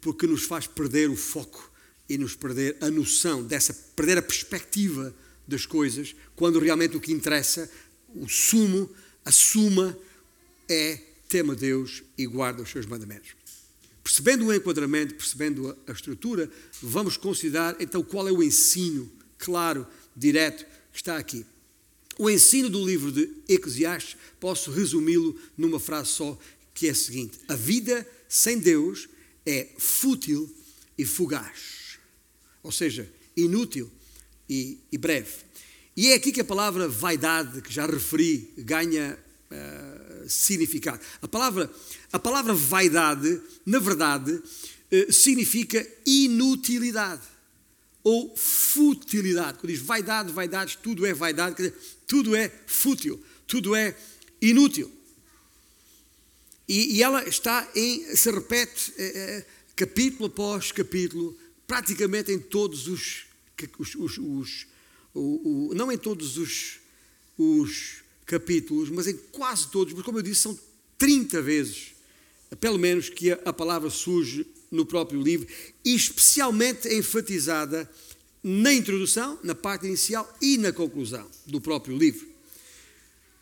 [0.00, 1.72] porque nos faz perder o foco
[2.08, 5.14] e nos perder a noção dessa, perder a perspectiva
[5.48, 7.70] das coisas, quando realmente o que interessa,
[8.14, 8.90] o sumo,
[9.24, 9.98] a suma,
[10.68, 13.30] é tema Deus e guarda os seus mandamentos.
[14.04, 16.50] Percebendo o enquadramento, percebendo a estrutura,
[16.82, 21.44] vamos considerar então qual é o ensino claro direto que está aqui.
[22.18, 26.38] O ensino do livro de Eclesiastes, posso resumi-lo numa frase só,
[26.74, 29.08] que é a seguinte: A vida sem Deus
[29.46, 30.50] é fútil
[30.96, 31.98] e fugaz,
[32.62, 33.90] ou seja, inútil
[34.48, 35.32] e, e breve.
[35.96, 39.18] E é aqui que a palavra vaidade, que já referi, ganha
[39.50, 41.00] uh, significado.
[41.20, 41.70] A palavra,
[42.12, 47.31] a palavra vaidade, na verdade, uh, significa inutilidade
[48.04, 49.58] ou futilidade.
[49.58, 53.96] Quando diz vaidade, vaidades, tudo é vaidade, quer dizer, tudo é fútil, tudo é
[54.40, 54.90] inútil.
[56.68, 61.36] E, e ela está em, se repete é, é, capítulo após capítulo,
[61.66, 63.26] praticamente em todos os,
[63.78, 64.66] os, os, os
[65.14, 66.80] o, o, não em todos os,
[67.36, 70.58] os capítulos, mas em quase todos, mas como eu disse, são
[70.98, 71.94] 30 vezes,
[72.60, 75.46] pelo menos, que a, a palavra surge no próprio livro,
[75.84, 77.88] e especialmente enfatizada
[78.42, 82.26] na introdução, na parte inicial e na conclusão do próprio livro.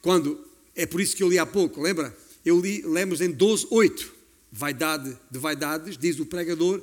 [0.02, 2.14] Quando, é por isso que eu li há pouco, lembra?
[2.44, 4.12] Eu li, lemos em 12, 8,
[4.52, 6.82] vaidade de vaidades, diz o pregador,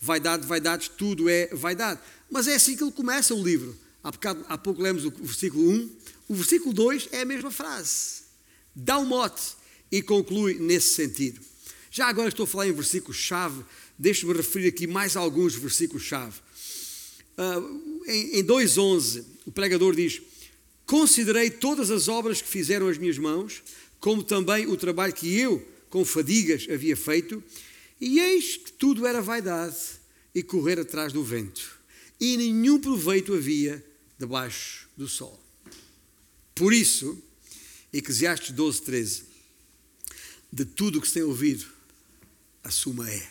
[0.00, 2.00] vaidade de vaidades, tudo é vaidade.
[2.30, 3.76] Mas é assim que ele começa o livro.
[4.02, 5.90] Há, bocado, há pouco lemos o versículo 1,
[6.28, 8.22] o versículo 2 é a mesma frase.
[8.74, 9.56] Dá um mote
[9.90, 11.40] e conclui nesse sentido.
[11.96, 13.64] Já agora estou a falar em versículos-chave
[13.98, 16.38] Deixe-me referir aqui mais alguns versículos-chave.
[17.38, 20.20] Uh, em, em 2,11, o pregador diz:
[20.84, 23.62] Considerei todas as obras que fizeram as minhas mãos,
[23.98, 27.42] como também o trabalho que eu, com fadigas, havia feito,
[27.98, 29.78] e eis que tudo era vaidade
[30.34, 31.80] e correr atrás do vento,
[32.20, 33.82] e nenhum proveito havia
[34.18, 35.42] debaixo do sol.
[36.54, 37.16] Por isso,
[37.90, 39.22] Eclesiastes 12, 13,
[40.52, 41.75] de tudo o que se tem ouvido,
[42.66, 43.28] a suma é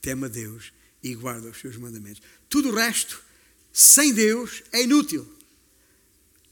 [0.00, 2.20] teme a Deus e guarda os seus mandamentos.
[2.48, 3.22] Tudo o resto,
[3.72, 5.24] sem Deus, é inútil,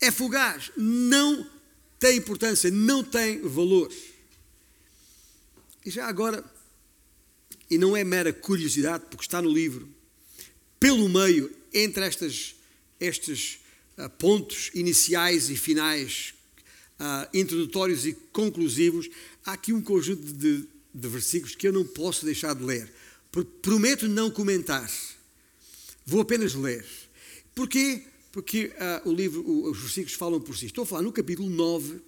[0.01, 1.45] é fugaz, não
[1.99, 3.93] tem importância, não tem valor.
[5.85, 6.45] E já agora,
[7.69, 9.89] e não é mera curiosidade, porque está no livro,
[10.79, 12.55] pelo meio, entre estas,
[13.01, 13.59] estes
[13.99, 16.33] uh, pontos iniciais e finais,
[17.01, 19.11] uh, introdutórios e conclusivos,
[19.45, 22.93] há aqui um conjunto de, de versículos que eu não posso deixar de ler.
[23.63, 24.91] Prometo não comentar.
[26.05, 26.85] Vou apenas ler.
[27.55, 28.03] Porquê?
[28.33, 28.73] Porque
[29.05, 30.67] uh, o livro, os versículos falam por si.
[30.67, 32.03] Estou a falar no capítulo 9 uh,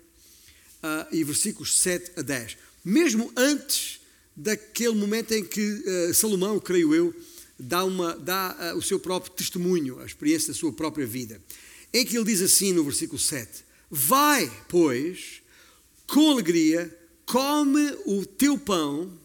[1.12, 2.56] e versículos 7 a 10.
[2.84, 4.00] Mesmo antes
[4.34, 7.14] daquele momento em que uh, Salomão, creio eu,
[7.58, 11.40] dá, uma, dá o seu próprio testemunho, a experiência da sua própria vida.
[11.92, 15.42] Em que ele diz assim no versículo 7: Vai, pois,
[16.06, 16.98] com alegria,
[17.32, 19.18] come o teu pão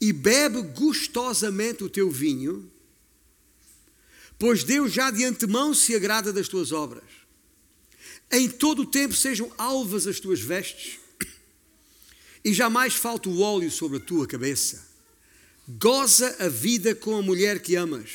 [0.00, 2.72] e bebe gostosamente o teu vinho
[4.42, 7.04] pois Deus já de antemão se agrada das tuas obras.
[8.28, 10.98] Em todo o tempo sejam alvas as tuas vestes,
[12.44, 14.84] e jamais falte o óleo sobre a tua cabeça.
[15.78, 18.10] Goza a vida com a mulher que amas.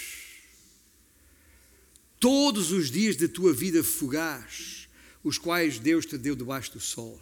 [2.19, 4.89] Todos os dias da tua vida fugaz,
[5.23, 7.21] os quais Deus te deu debaixo do sol.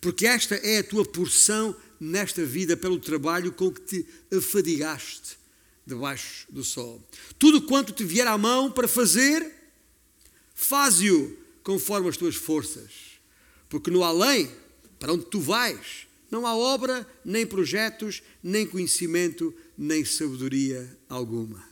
[0.00, 5.38] Porque esta é a tua porção nesta vida pelo trabalho com que te afadigaste
[5.86, 7.02] debaixo do sol.
[7.38, 9.52] Tudo quanto te vier à mão para fazer,
[10.54, 12.90] faze-o conforme as tuas forças.
[13.68, 14.50] Porque no além,
[14.98, 21.64] para onde tu vais, não há obra, nem projetos, nem conhecimento, nem sabedoria alguma.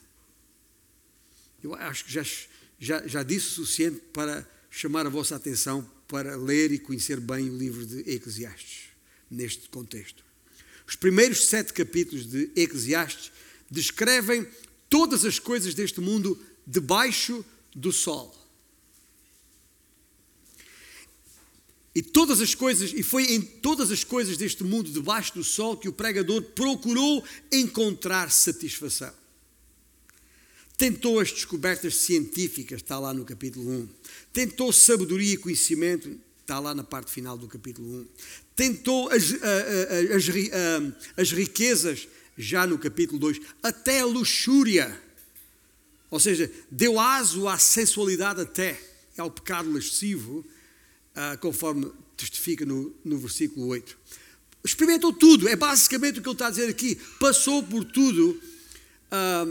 [1.63, 2.25] Eu acho que já,
[2.79, 7.51] já, já disse o suficiente para chamar a vossa atenção para ler e conhecer bem
[7.51, 8.89] o livro de Eclesiastes,
[9.31, 10.25] neste contexto.
[10.89, 13.31] Os primeiros sete capítulos de Eclesiastes
[13.71, 14.49] descrevem
[14.89, 17.45] todas as coisas deste mundo debaixo
[17.77, 18.35] do sol.
[21.95, 25.77] E todas as coisas, e foi em todas as coisas deste mundo debaixo do sol
[25.77, 29.13] que o pregador procurou encontrar satisfação.
[30.77, 33.89] Tentou as descobertas científicas, está lá no capítulo 1.
[34.33, 38.07] Tentou sabedoria e conhecimento, está lá na parte final do capítulo 1.
[38.57, 40.35] Tentou as, as, as,
[41.17, 45.01] as riquezas já no capítulo 2, até a luxúria.
[46.11, 48.79] Ou seja, deu aso à sensualidade até,
[49.17, 50.45] ao pecado lascivo,
[51.15, 53.97] ah, conforme testifica no, no versículo 8.
[54.65, 56.97] Experimentou tudo, é basicamente o que ele está a dizer aqui.
[57.19, 58.41] Passou por tudo
[59.11, 59.47] ah,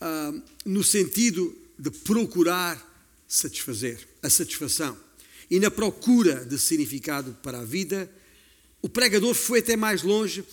[0.00, 0.32] ah,
[0.64, 2.84] no sentido de procurar
[3.26, 4.96] satisfazer, a satisfação.
[5.50, 8.10] E na procura de significado para a vida,
[8.82, 10.44] o pregador foi até mais longe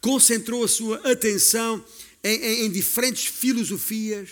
[0.00, 1.84] concentrou a sua atenção
[2.22, 4.30] em, em, em diferentes filosofias,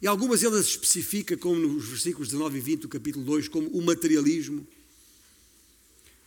[0.00, 3.68] e algumas ele as especifica, como nos versículos 19 e 20 do capítulo 2, como
[3.68, 4.66] o materialismo,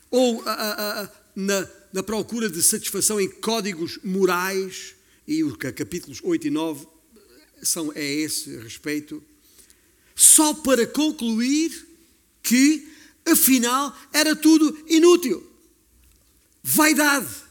[0.10, 4.96] ou a, a, a, na, na procura de satisfação em códigos morais,
[5.28, 6.88] e os capítulos 8 e 9
[7.62, 9.24] são a esse respeito,
[10.16, 11.88] só para concluir
[12.42, 12.88] que,
[13.26, 15.46] afinal, era tudo inútil.
[16.62, 17.50] Vaidade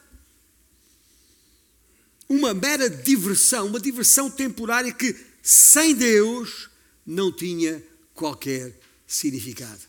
[2.29, 6.68] uma mera diversão, uma diversão temporária que, sem Deus,
[7.07, 9.81] não tinha qualquer significado.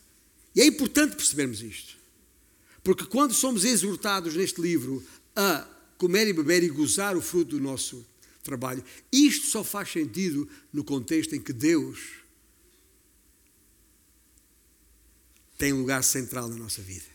[0.55, 1.97] E é importante percebermos isto.
[2.81, 5.03] Porque quando somos exortados neste livro
[5.35, 8.05] a comer e beber e gozar o fruto do nosso
[8.49, 11.99] trabalho, isto só faz sentido no contexto em que Deus
[15.57, 17.05] tem lugar central na nossa vida.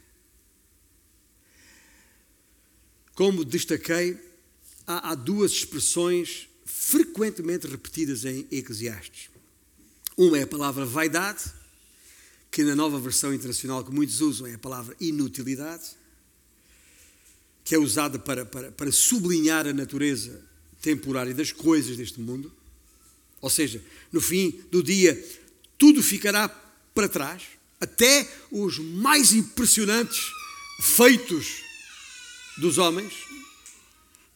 [3.14, 4.18] Como destaquei,
[4.87, 9.31] há, há duas expressões frequentemente repetidas em Eclesiastes.
[10.16, 11.44] Uma é a palavra vaidade,
[12.51, 15.97] que na nova versão internacional que muitos usam é a palavra inutilidade,
[17.64, 20.54] que é usada para, para, para sublinhar a natureza
[20.85, 22.52] temporária das coisas deste mundo.
[23.40, 23.83] Ou seja,
[24.13, 25.19] no fim do dia,
[25.79, 26.46] tudo ficará
[26.94, 27.42] para trás,
[27.81, 30.31] até os mais impressionantes
[30.81, 31.63] feitos
[32.59, 33.13] dos homens,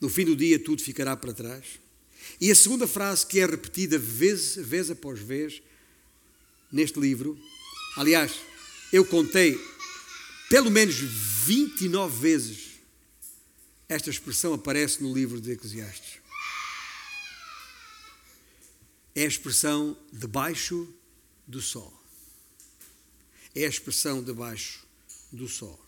[0.01, 1.64] no fim do dia tudo ficará para trás.
[2.41, 5.61] E a segunda frase que é repetida vez, vez após vez
[6.73, 7.39] neste livro,
[7.97, 8.33] aliás,
[8.93, 9.59] eu contei
[10.49, 10.95] pelo menos
[11.45, 12.68] 29 vezes
[13.89, 16.28] esta expressão aparece no livro de Eclesiastes.
[19.19, 20.89] É a expressão debaixo
[21.45, 21.93] do sol.
[23.53, 24.87] É a expressão debaixo
[25.33, 25.85] do sol.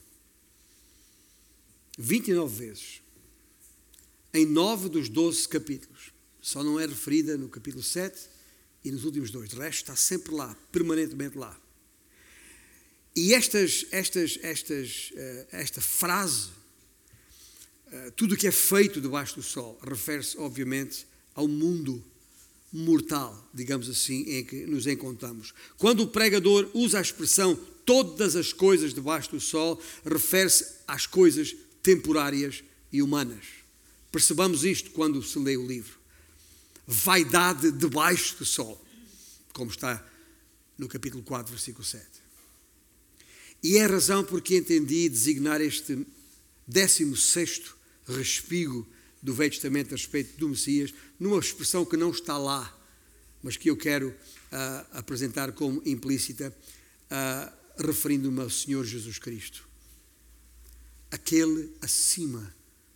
[1.97, 3.01] 29 vezes
[4.35, 6.13] em nove dos doze capítulos.
[6.43, 8.21] Só não é referida no capítulo 7
[8.85, 9.53] e nos últimos dois.
[9.53, 11.57] O resto está sempre lá, permanentemente lá.
[13.15, 16.49] E estas, estas, estas, uh, esta frase,
[17.93, 22.05] uh, tudo o que é feito debaixo do sol, refere-se, obviamente, ao mundo
[22.73, 25.53] mortal, digamos assim, em que nos encontramos.
[25.77, 31.55] Quando o pregador usa a expressão todas as coisas debaixo do sol, refere-se às coisas
[31.83, 32.63] temporárias
[32.93, 33.45] e humanas.
[34.13, 35.99] Percebamos isto quando se lê o livro.
[36.87, 38.81] Vaidade debaixo do sol,
[39.53, 40.05] como está
[40.79, 42.05] no capítulo 4, versículo 7.
[43.63, 46.07] E é a razão porque entendi designar este
[46.67, 47.63] 16
[48.07, 48.87] respigo
[49.23, 52.77] do Velho Testamento a respeito do Messias, numa expressão que não está lá,
[53.43, 56.55] mas que eu quero uh, apresentar como implícita,
[57.11, 59.69] uh, referindo-me ao Senhor Jesus Cristo.
[61.11, 62.55] Aquele acima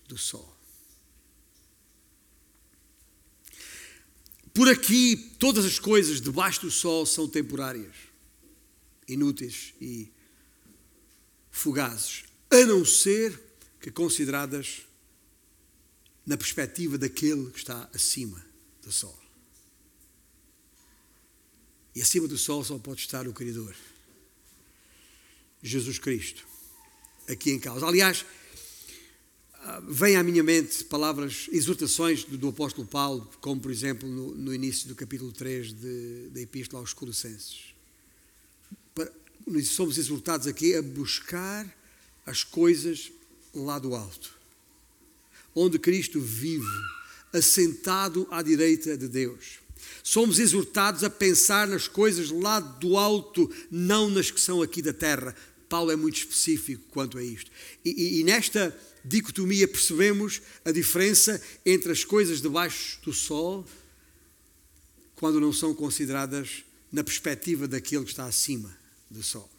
[0.09, 0.55] do sol.
[4.53, 7.95] Por aqui, todas as coisas debaixo do sol são temporárias,
[9.09, 10.13] inúteis e
[11.51, 13.39] fugazes, a não ser
[13.81, 14.87] que consideradas
[16.27, 18.45] na perspectiva daquele que está acima
[18.83, 19.19] do sol.
[21.95, 23.75] E acima do sol só pode estar o Criador,
[25.63, 26.47] Jesus Cristo,
[27.29, 27.87] aqui em causa.
[27.87, 28.25] Aliás,
[29.55, 34.35] ah, vêm à minha mente palavras, exortações do, do apóstolo Paulo, como por exemplo no,
[34.35, 35.73] no início do capítulo 3
[36.33, 37.75] da Epístola aos Colossenses.
[38.95, 39.13] Para,
[39.65, 41.73] somos exortados aqui a buscar
[42.27, 43.13] as coisas
[43.55, 44.34] lá do alto
[45.55, 46.67] onde Cristo vive,
[47.33, 49.59] assentado à direita de Deus.
[50.03, 54.93] Somos exortados a pensar nas coisas lá do alto, não nas que são aqui da
[54.93, 55.35] terra.
[55.69, 57.51] Paulo é muito específico quanto a isto.
[57.85, 63.67] E, e, e nesta dicotomia percebemos a diferença entre as coisas debaixo do sol,
[65.17, 68.77] quando não são consideradas na perspectiva daquele que está acima
[69.11, 69.51] do sol.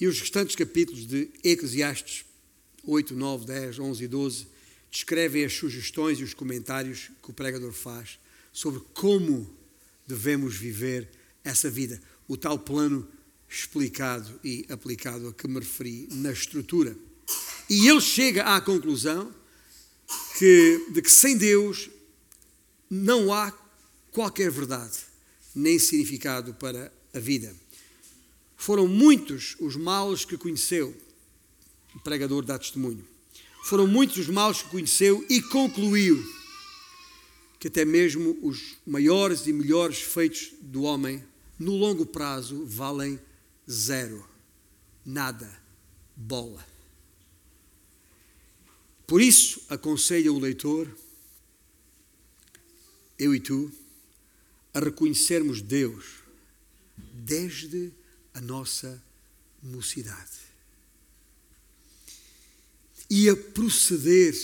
[0.00, 2.25] E os restantes capítulos de Eclesiastes
[2.86, 4.46] 8, 9, 10, 11 e 12
[4.90, 8.18] descrevem as sugestões e os comentários que o pregador faz
[8.52, 9.54] sobre como
[10.06, 11.08] devemos viver
[11.44, 12.00] essa vida.
[12.26, 13.06] O tal plano
[13.48, 16.96] explicado e aplicado a que me referi na estrutura.
[17.68, 19.32] E ele chega à conclusão
[20.38, 21.90] que, de que sem Deus
[22.88, 23.52] não há
[24.12, 24.98] qualquer verdade
[25.54, 27.54] nem significado para a vida.
[28.56, 30.94] Foram muitos os males que conheceu,
[31.96, 33.02] o pregador dá testemunho.
[33.64, 36.22] Foram muitos os males que conheceu e concluiu
[37.58, 41.24] que até mesmo os maiores e melhores feitos do homem,
[41.58, 43.18] no longo prazo, valem
[43.68, 44.24] zero,
[45.04, 45.50] nada,
[46.14, 46.64] bola.
[49.06, 50.86] Por isso, aconselha o leitor,
[53.18, 53.72] eu e tu,
[54.74, 56.04] a reconhecermos Deus
[57.14, 57.90] desde
[58.34, 59.02] a nossa
[59.62, 60.45] mocidade
[63.08, 64.34] e a proceder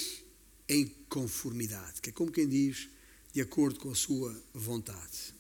[0.69, 2.89] em conformidade, que é como quem diz,
[3.33, 5.35] de acordo com a sua vontade.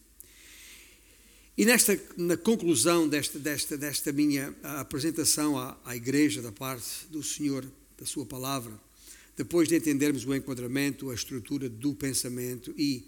[1.56, 7.22] E nesta, na conclusão desta, desta, desta minha apresentação à, à Igreja da parte do
[7.22, 8.72] Senhor, da Sua palavra,
[9.36, 13.06] depois de entendermos o enquadramento, a estrutura do pensamento e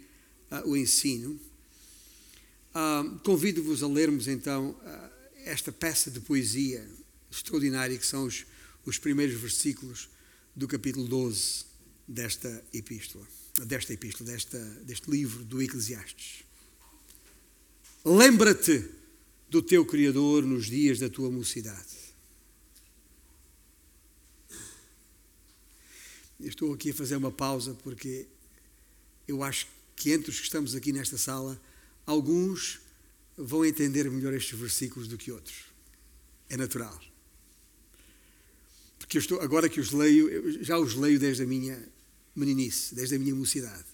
[0.50, 1.38] uh, o ensino,
[2.74, 5.10] uh, convido-vos a lermos então uh,
[5.44, 6.86] esta peça de poesia
[7.30, 8.46] extraordinária que são os
[8.84, 10.08] os primeiros versículos
[10.54, 11.64] do capítulo 12
[12.06, 13.26] desta epístola,
[13.66, 16.44] desta epístola, desta, deste livro do Eclesiastes.
[18.04, 18.88] Lembra-te
[19.48, 22.04] do teu Criador nos dias da tua mocidade.
[26.40, 28.26] estou aqui a fazer uma pausa porque
[29.26, 29.66] eu acho
[29.96, 31.58] que entre os que estamos aqui nesta sala,
[32.04, 32.80] alguns
[33.34, 35.64] vão entender melhor estes versículos do que outros.
[36.50, 37.00] É natural
[39.04, 41.78] porque estou, agora que os leio, já os leio desde a minha
[42.34, 43.84] meninice, desde a minha mocidade.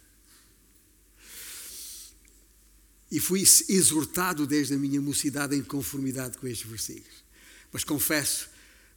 [3.11, 7.25] E fui exortado desde a minha mocidade em conformidade com estes versículos.
[7.73, 8.49] Mas confesso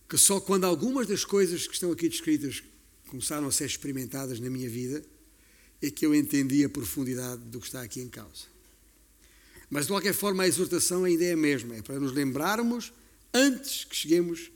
[0.08, 2.64] que só quando algumas das coisas que estão aqui descritas
[3.08, 5.04] começaram a ser experimentadas na minha vida
[5.82, 8.46] é que eu entendi a profundidade do que está aqui em causa.
[9.68, 12.94] Mas de qualquer forma a exortação ainda é a mesma, é para nos lembrarmos
[13.34, 14.53] antes que cheguemos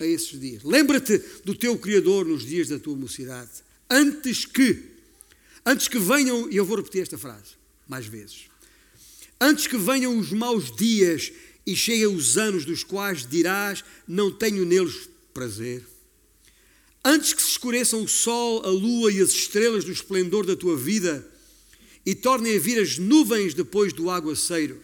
[0.00, 0.62] a esses dias.
[0.62, 3.50] Lembra-te do teu Criador nos dias da tua mocidade,
[3.88, 4.82] antes que,
[5.64, 7.54] antes que venham, e eu vou repetir esta frase
[7.86, 8.46] mais vezes,
[9.40, 11.32] antes que venham os maus dias
[11.66, 15.84] e cheguem os anos dos quais dirás, não tenho neles prazer.
[17.04, 20.76] Antes que se escureçam o sol, a lua e as estrelas do esplendor da tua
[20.76, 21.26] vida
[22.04, 24.82] e tornem a vir as nuvens depois do aguaceiro.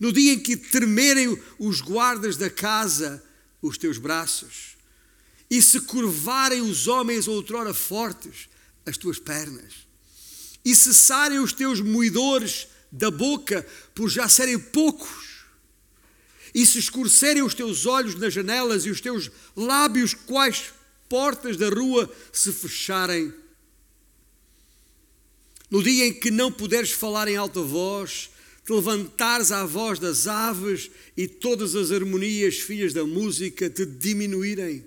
[0.00, 3.22] No dia em que tremerem os guardas da casa
[3.68, 4.76] os teus braços,
[5.50, 8.48] e se curvarem os homens outrora fortes
[8.84, 9.86] as tuas pernas,
[10.64, 15.44] e cessarem os teus moedores da boca por já serem poucos,
[16.54, 20.72] e se escurecerem os teus olhos nas janelas e os teus lábios quais
[21.08, 23.32] portas da rua se fecharem,
[25.70, 28.30] no dia em que não puderes falar em alta voz,
[28.64, 34.84] te levantares à voz das aves e todas as harmonias, filhas da música, te diminuírem.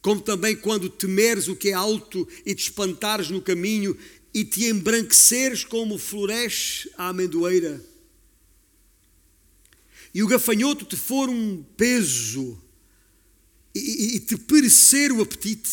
[0.00, 3.96] Como também quando temeres o que é alto e te espantares no caminho
[4.32, 7.84] e te embranqueceres como floresce a amendoeira.
[10.14, 12.58] E o gafanhoto te for um peso
[13.74, 15.68] e, e te perecer o apetite,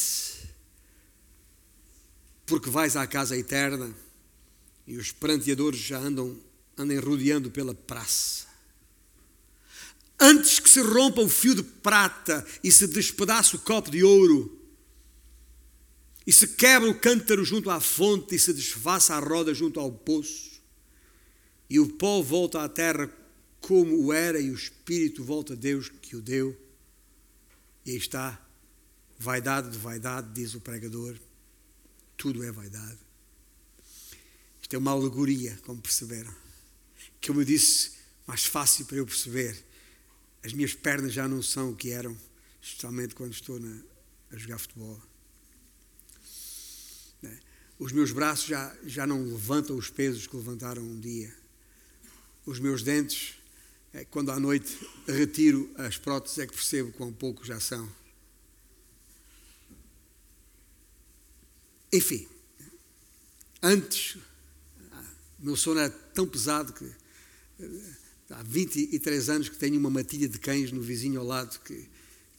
[2.45, 4.04] porque vais à casa eterna
[4.87, 6.37] e os pranteadores já andam,
[6.77, 8.45] andem rodeando pela praça.
[10.19, 14.61] Antes que se rompa o fio de prata e se despedace o copo de ouro,
[16.25, 19.91] e se quebra o cântaro junto à fonte e se desfaça a roda junto ao
[19.91, 20.61] poço,
[21.69, 23.11] e o pó volta à terra
[23.59, 26.55] como o era e o espírito volta a Deus que o deu.
[27.85, 28.39] E aí está,
[29.17, 31.17] vaidade de vaidade, diz o pregador,
[32.15, 33.04] tudo é vaidade.
[34.65, 36.33] Isto é uma alegoria, como perceberam.
[37.23, 37.91] Como eu disse,
[38.25, 39.55] mais fácil para eu perceber.
[40.43, 42.17] As minhas pernas já não são o que eram,
[42.59, 43.79] especialmente quando estou na,
[44.31, 44.99] a jogar futebol.
[47.21, 47.39] Né?
[47.77, 51.31] Os meus braços já, já não levantam os pesos que levantaram um dia.
[52.43, 53.35] Os meus dentes,
[53.93, 54.75] é, quando à noite
[55.07, 57.87] retiro as próteses, é que percebo quão pouco já são.
[61.93, 62.27] Enfim,
[63.61, 64.17] antes
[65.45, 66.91] meu sono era tão pesado que
[68.31, 71.87] há 23 anos que tenho uma matilha de cães no vizinho ao lado que,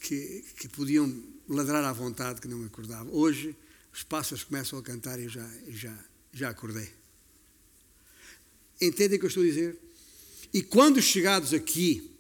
[0.01, 3.09] que, que podiam ladrar à vontade que não me acordava.
[3.11, 3.55] Hoje
[3.93, 6.91] os pássaros começam a cantar e eu já, já, já acordei.
[8.81, 9.79] Entendem o que eu estou a dizer?
[10.53, 12.11] E quando chegados aqui,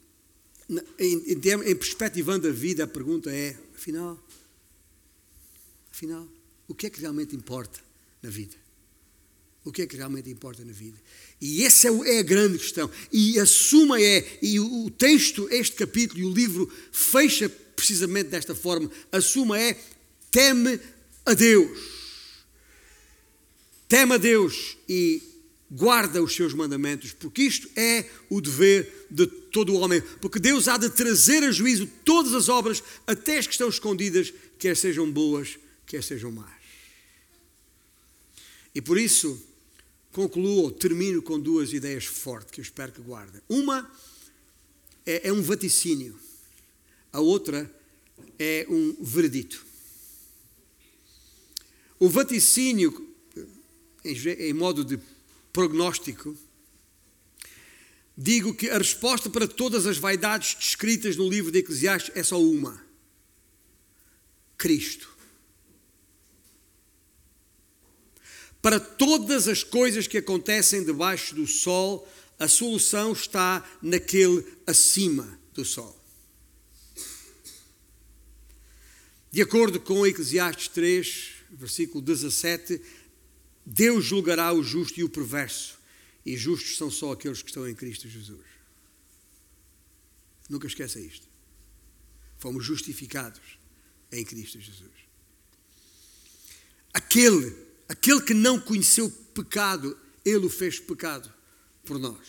[0.69, 4.25] em, em, em perspectivando a vida, a pergunta é: afinal,
[5.91, 6.29] afinal,
[6.69, 7.81] o que é que realmente importa
[8.23, 8.66] na vida?
[9.67, 10.97] O que é que realmente importa na vida.
[11.41, 12.89] E essa é, é a grande questão.
[13.13, 18.55] E a suma é, e o texto, este capítulo e o livro fecha precisamente desta
[18.55, 18.89] forma.
[19.11, 19.77] A suma é:
[20.31, 20.79] teme
[21.27, 21.97] a Deus.
[23.89, 25.21] Teme a Deus e
[25.69, 30.01] guarda os seus mandamentos, porque isto é o dever de todo o homem.
[30.21, 34.33] Porque Deus há de trazer a juízo todas as obras, até as que estão escondidas,
[34.61, 36.57] quer sejam boas, quer sejam más.
[38.77, 39.43] E por isso,
[40.17, 43.43] concluo, termino com duas ideias fortes que eu espero que guardem.
[43.47, 43.91] Uma
[45.05, 46.19] é, é um vaticínio,
[47.13, 47.71] a outra
[48.39, 49.65] é um veredito.
[51.99, 53.15] O vaticínio,
[54.03, 54.99] em, modo de
[55.53, 56.35] prognóstico,
[58.17, 62.41] digo que a resposta para todas as vaidades descritas no livro de Eclesiastes é só
[62.43, 62.83] uma:
[64.57, 65.16] Cristo.
[68.67, 72.05] Para todas as coisas que acontecem debaixo do sol,
[72.37, 75.97] a solução está naquele acima do sol.
[79.31, 82.83] De acordo com Eclesiastes 3, versículo 17,
[83.65, 85.79] Deus julgará o justo e o perverso,
[86.25, 88.47] e justos são só aqueles que estão em Cristo Jesus.
[90.51, 91.29] Nunca esqueça isto.
[92.37, 93.61] Fomos justificados
[94.11, 94.91] em Cristo Jesus.
[96.93, 101.33] Aquele Aquele que não conheceu pecado, ele o fez pecado
[101.85, 102.27] por nós,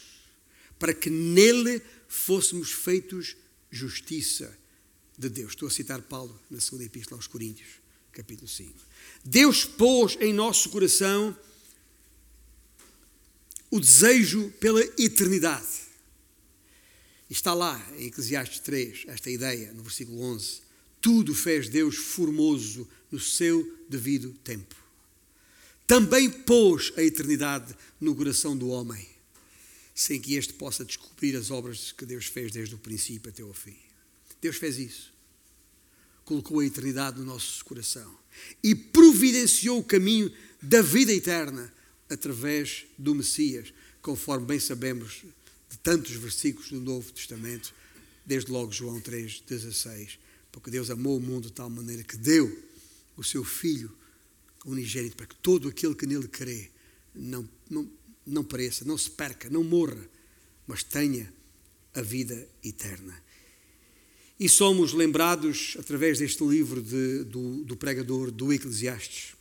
[0.78, 3.36] para que nele fôssemos feitos
[3.72, 4.56] justiça
[5.18, 5.52] de Deus.
[5.52, 7.70] Estou a citar Paulo na segunda epístola aos Coríntios,
[8.12, 8.74] capítulo 5.
[9.26, 11.36] Deus pôs em nosso coração
[13.72, 15.88] o desejo pela eternidade.
[17.30, 20.62] Está lá em Eclesiastes 3, esta ideia, no versículo 11.
[21.02, 24.87] Tudo fez Deus formoso no seu devido tempo
[25.88, 29.08] também pôs a eternidade no coração do homem,
[29.96, 33.54] sem que este possa descobrir as obras que Deus fez desde o princípio até o
[33.54, 33.78] fim.
[34.42, 35.14] Deus fez isso.
[36.26, 38.14] Colocou a eternidade no nosso coração
[38.62, 40.32] e providenciou o caminho
[40.62, 41.74] da vida eterna
[42.10, 45.24] através do Messias, conforme bem sabemos
[45.70, 47.74] de tantos versículos do Novo Testamento,
[48.26, 50.18] desde logo João 3,16.
[50.52, 52.66] Porque Deus amou o mundo de tal maneira que deu
[53.16, 53.92] o seu Filho
[54.72, 56.70] unigênito, para que todo aquele que nele crê
[57.14, 57.90] não, não,
[58.26, 60.08] não pereça, não se perca, não morra,
[60.68, 61.32] mas tenha
[61.94, 63.24] a vida eterna.
[64.40, 69.36] E somos lembrados, através deste livro de, do, do pregador do Eclesiastes,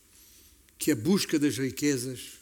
[0.78, 2.38] que a busca das riquezas,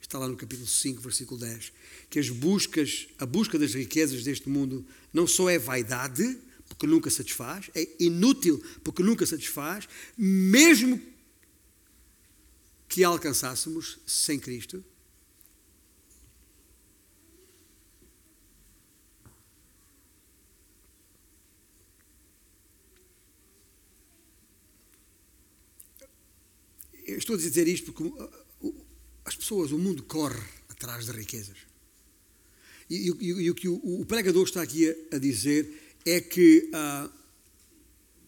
[0.00, 1.72] está lá no capítulo 5, versículo 10,
[2.08, 7.10] que as buscas, a busca das riquezas deste mundo não só é vaidade, porque nunca
[7.10, 11.00] satisfaz, é inútil porque nunca satisfaz, mesmo
[12.88, 14.84] que alcançássemos sem Cristo,
[27.06, 28.30] Eu estou a dizer isto porque uh,
[28.62, 28.86] uh,
[29.24, 31.56] as pessoas, o mundo corre atrás de riquezas.
[32.90, 36.68] E, e, e o que o, o, pregador está aqui a, a dizer é que
[36.72, 37.12] a, uh,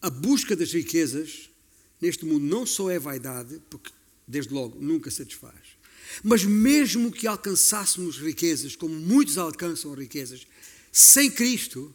[0.01, 1.49] a busca das riquezas
[2.01, 3.91] neste mundo não só é vaidade, porque
[4.29, 5.59] desde logo nunca satisfaz,
[6.23, 10.45] mas mesmo que alcançássemos riquezas, como muitos alcançam riquezas,
[10.91, 11.93] sem Cristo,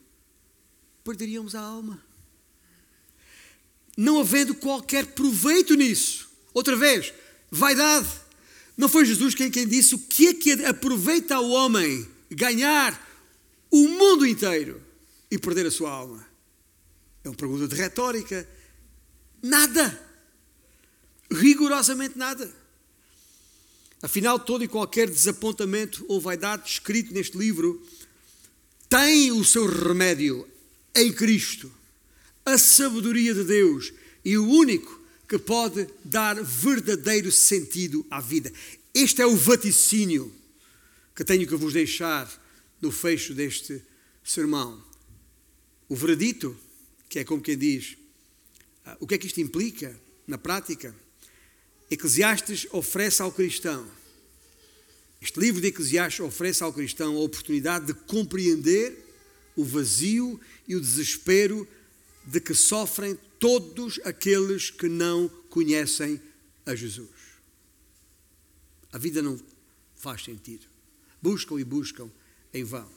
[1.05, 2.03] perderíamos a alma.
[3.97, 6.28] Não havendo qualquer proveito nisso.
[6.53, 7.14] Outra vez,
[7.51, 8.09] vaidade.
[8.76, 13.01] Não foi Jesus quem, quem disse o que é que aproveita o homem ganhar
[13.70, 14.82] o mundo inteiro
[15.30, 16.26] e perder a sua alma?
[17.22, 18.49] É uma pergunta de retórica.
[19.41, 20.14] Nada.
[21.31, 22.53] Rigorosamente nada.
[24.03, 27.83] Afinal, todo e qualquer desapontamento ou vaidade escrito neste livro
[28.89, 30.47] tem o seu remédio
[30.95, 31.72] em Cristo,
[32.45, 33.93] a sabedoria de Deus
[34.25, 38.53] e o único que pode dar verdadeiro sentido à vida.
[38.93, 40.33] Este é o vaticínio
[41.16, 42.31] que tenho que vos deixar
[42.81, 43.83] no fecho deste
[44.22, 44.85] sermão.
[45.89, 46.57] O veredito,
[47.09, 47.97] que é como quem diz,
[48.85, 50.95] ah, o que é que isto implica na prática?
[51.95, 53.88] Eclesiastes oferece ao cristão,
[55.24, 59.03] este livro de Eclesiastes oferece ao cristão a oportunidade de compreender
[59.57, 60.38] o vazio
[60.68, 61.66] e o desespero
[62.26, 66.20] de que sofrem todos aqueles que não conhecem
[66.66, 67.09] a Jesus.
[68.92, 69.40] A vida não
[69.97, 70.66] faz sentido.
[71.22, 72.11] Buscam e buscam
[72.53, 72.90] em vão.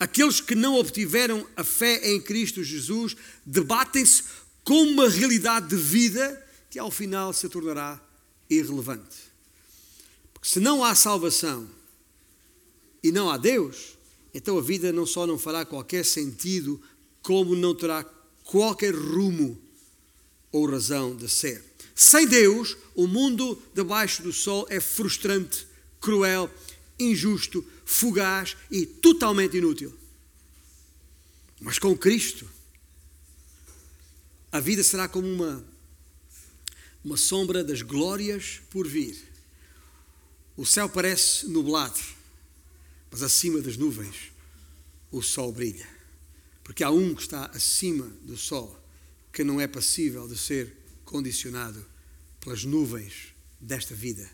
[0.00, 3.14] Aqueles que não obtiveram a fé em Cristo Jesus
[3.44, 4.24] debatem-se
[4.64, 8.00] com uma realidade de vida que ao final se tornará
[8.58, 9.16] irrelevante.
[10.32, 11.68] Porque se não há salvação
[13.02, 13.96] e não há Deus,
[14.34, 16.80] então a vida não só não fará qualquer sentido,
[17.22, 18.04] como não terá
[18.44, 19.60] qualquer rumo
[20.50, 21.64] ou razão de ser.
[21.94, 25.66] Sem Deus, o mundo debaixo do sol é frustrante,
[26.00, 26.50] cruel,
[26.98, 29.92] injusto, fugaz e totalmente inútil.
[31.60, 32.48] Mas com Cristo,
[34.50, 35.64] a vida será como uma,
[37.04, 39.16] uma sombra das glórias por vir.
[40.56, 41.98] O céu parece nublado,
[43.10, 44.32] mas acima das nuvens
[45.10, 45.86] o sol brilha.
[46.64, 48.78] Porque há um que está acima do sol,
[49.32, 50.74] que não é passível de ser
[51.04, 51.84] condicionado
[52.40, 54.28] pelas nuvens desta vida,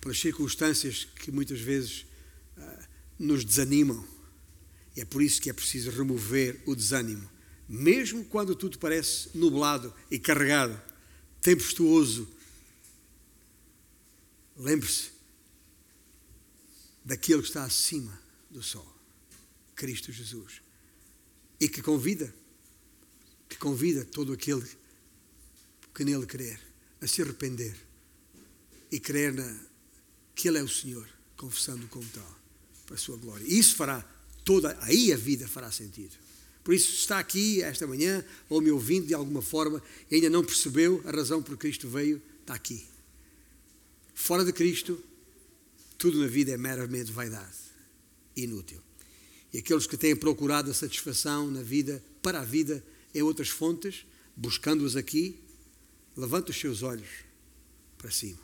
[0.00, 2.06] pelas circunstâncias que muitas vezes
[2.56, 2.84] uh,
[3.18, 4.06] nos desanimam.
[4.96, 7.28] E é por isso que é preciso remover o desânimo.
[7.68, 10.80] Mesmo quando tudo parece nublado e carregado,
[11.46, 12.28] tempestuoso,
[14.56, 15.12] lembre-se
[17.04, 18.20] daquele que está acima
[18.50, 18.84] do sol,
[19.76, 20.60] Cristo Jesus
[21.60, 22.34] e que convida,
[23.48, 24.68] que convida todo aquele
[25.94, 26.60] que nele crer
[27.00, 27.76] a se arrepender
[28.90, 29.66] e crer na,
[30.34, 32.40] que Ele é o Senhor, confessando como tal,
[32.86, 33.44] para a sua glória.
[33.46, 34.02] E isso fará
[34.44, 36.16] toda, aí a vida fará sentido.
[36.66, 40.44] Por isso, está aqui esta manhã, ou me ouvindo de alguma forma, e ainda não
[40.44, 42.84] percebeu a razão por que Cristo veio, está aqui.
[44.12, 45.00] Fora de Cristo,
[45.96, 47.54] tudo na vida é meramente vaidade,
[48.34, 48.82] inútil.
[49.52, 52.82] E aqueles que têm procurado a satisfação na vida, para a vida,
[53.14, 54.04] em outras fontes,
[54.34, 55.38] buscando-as aqui,
[56.16, 57.08] levanta os seus olhos
[57.96, 58.42] para cima.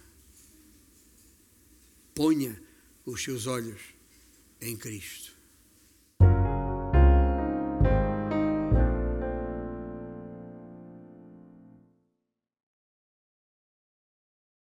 [2.15, 2.57] Ponha
[3.05, 3.81] os seus olhos
[4.61, 5.32] em Cristo.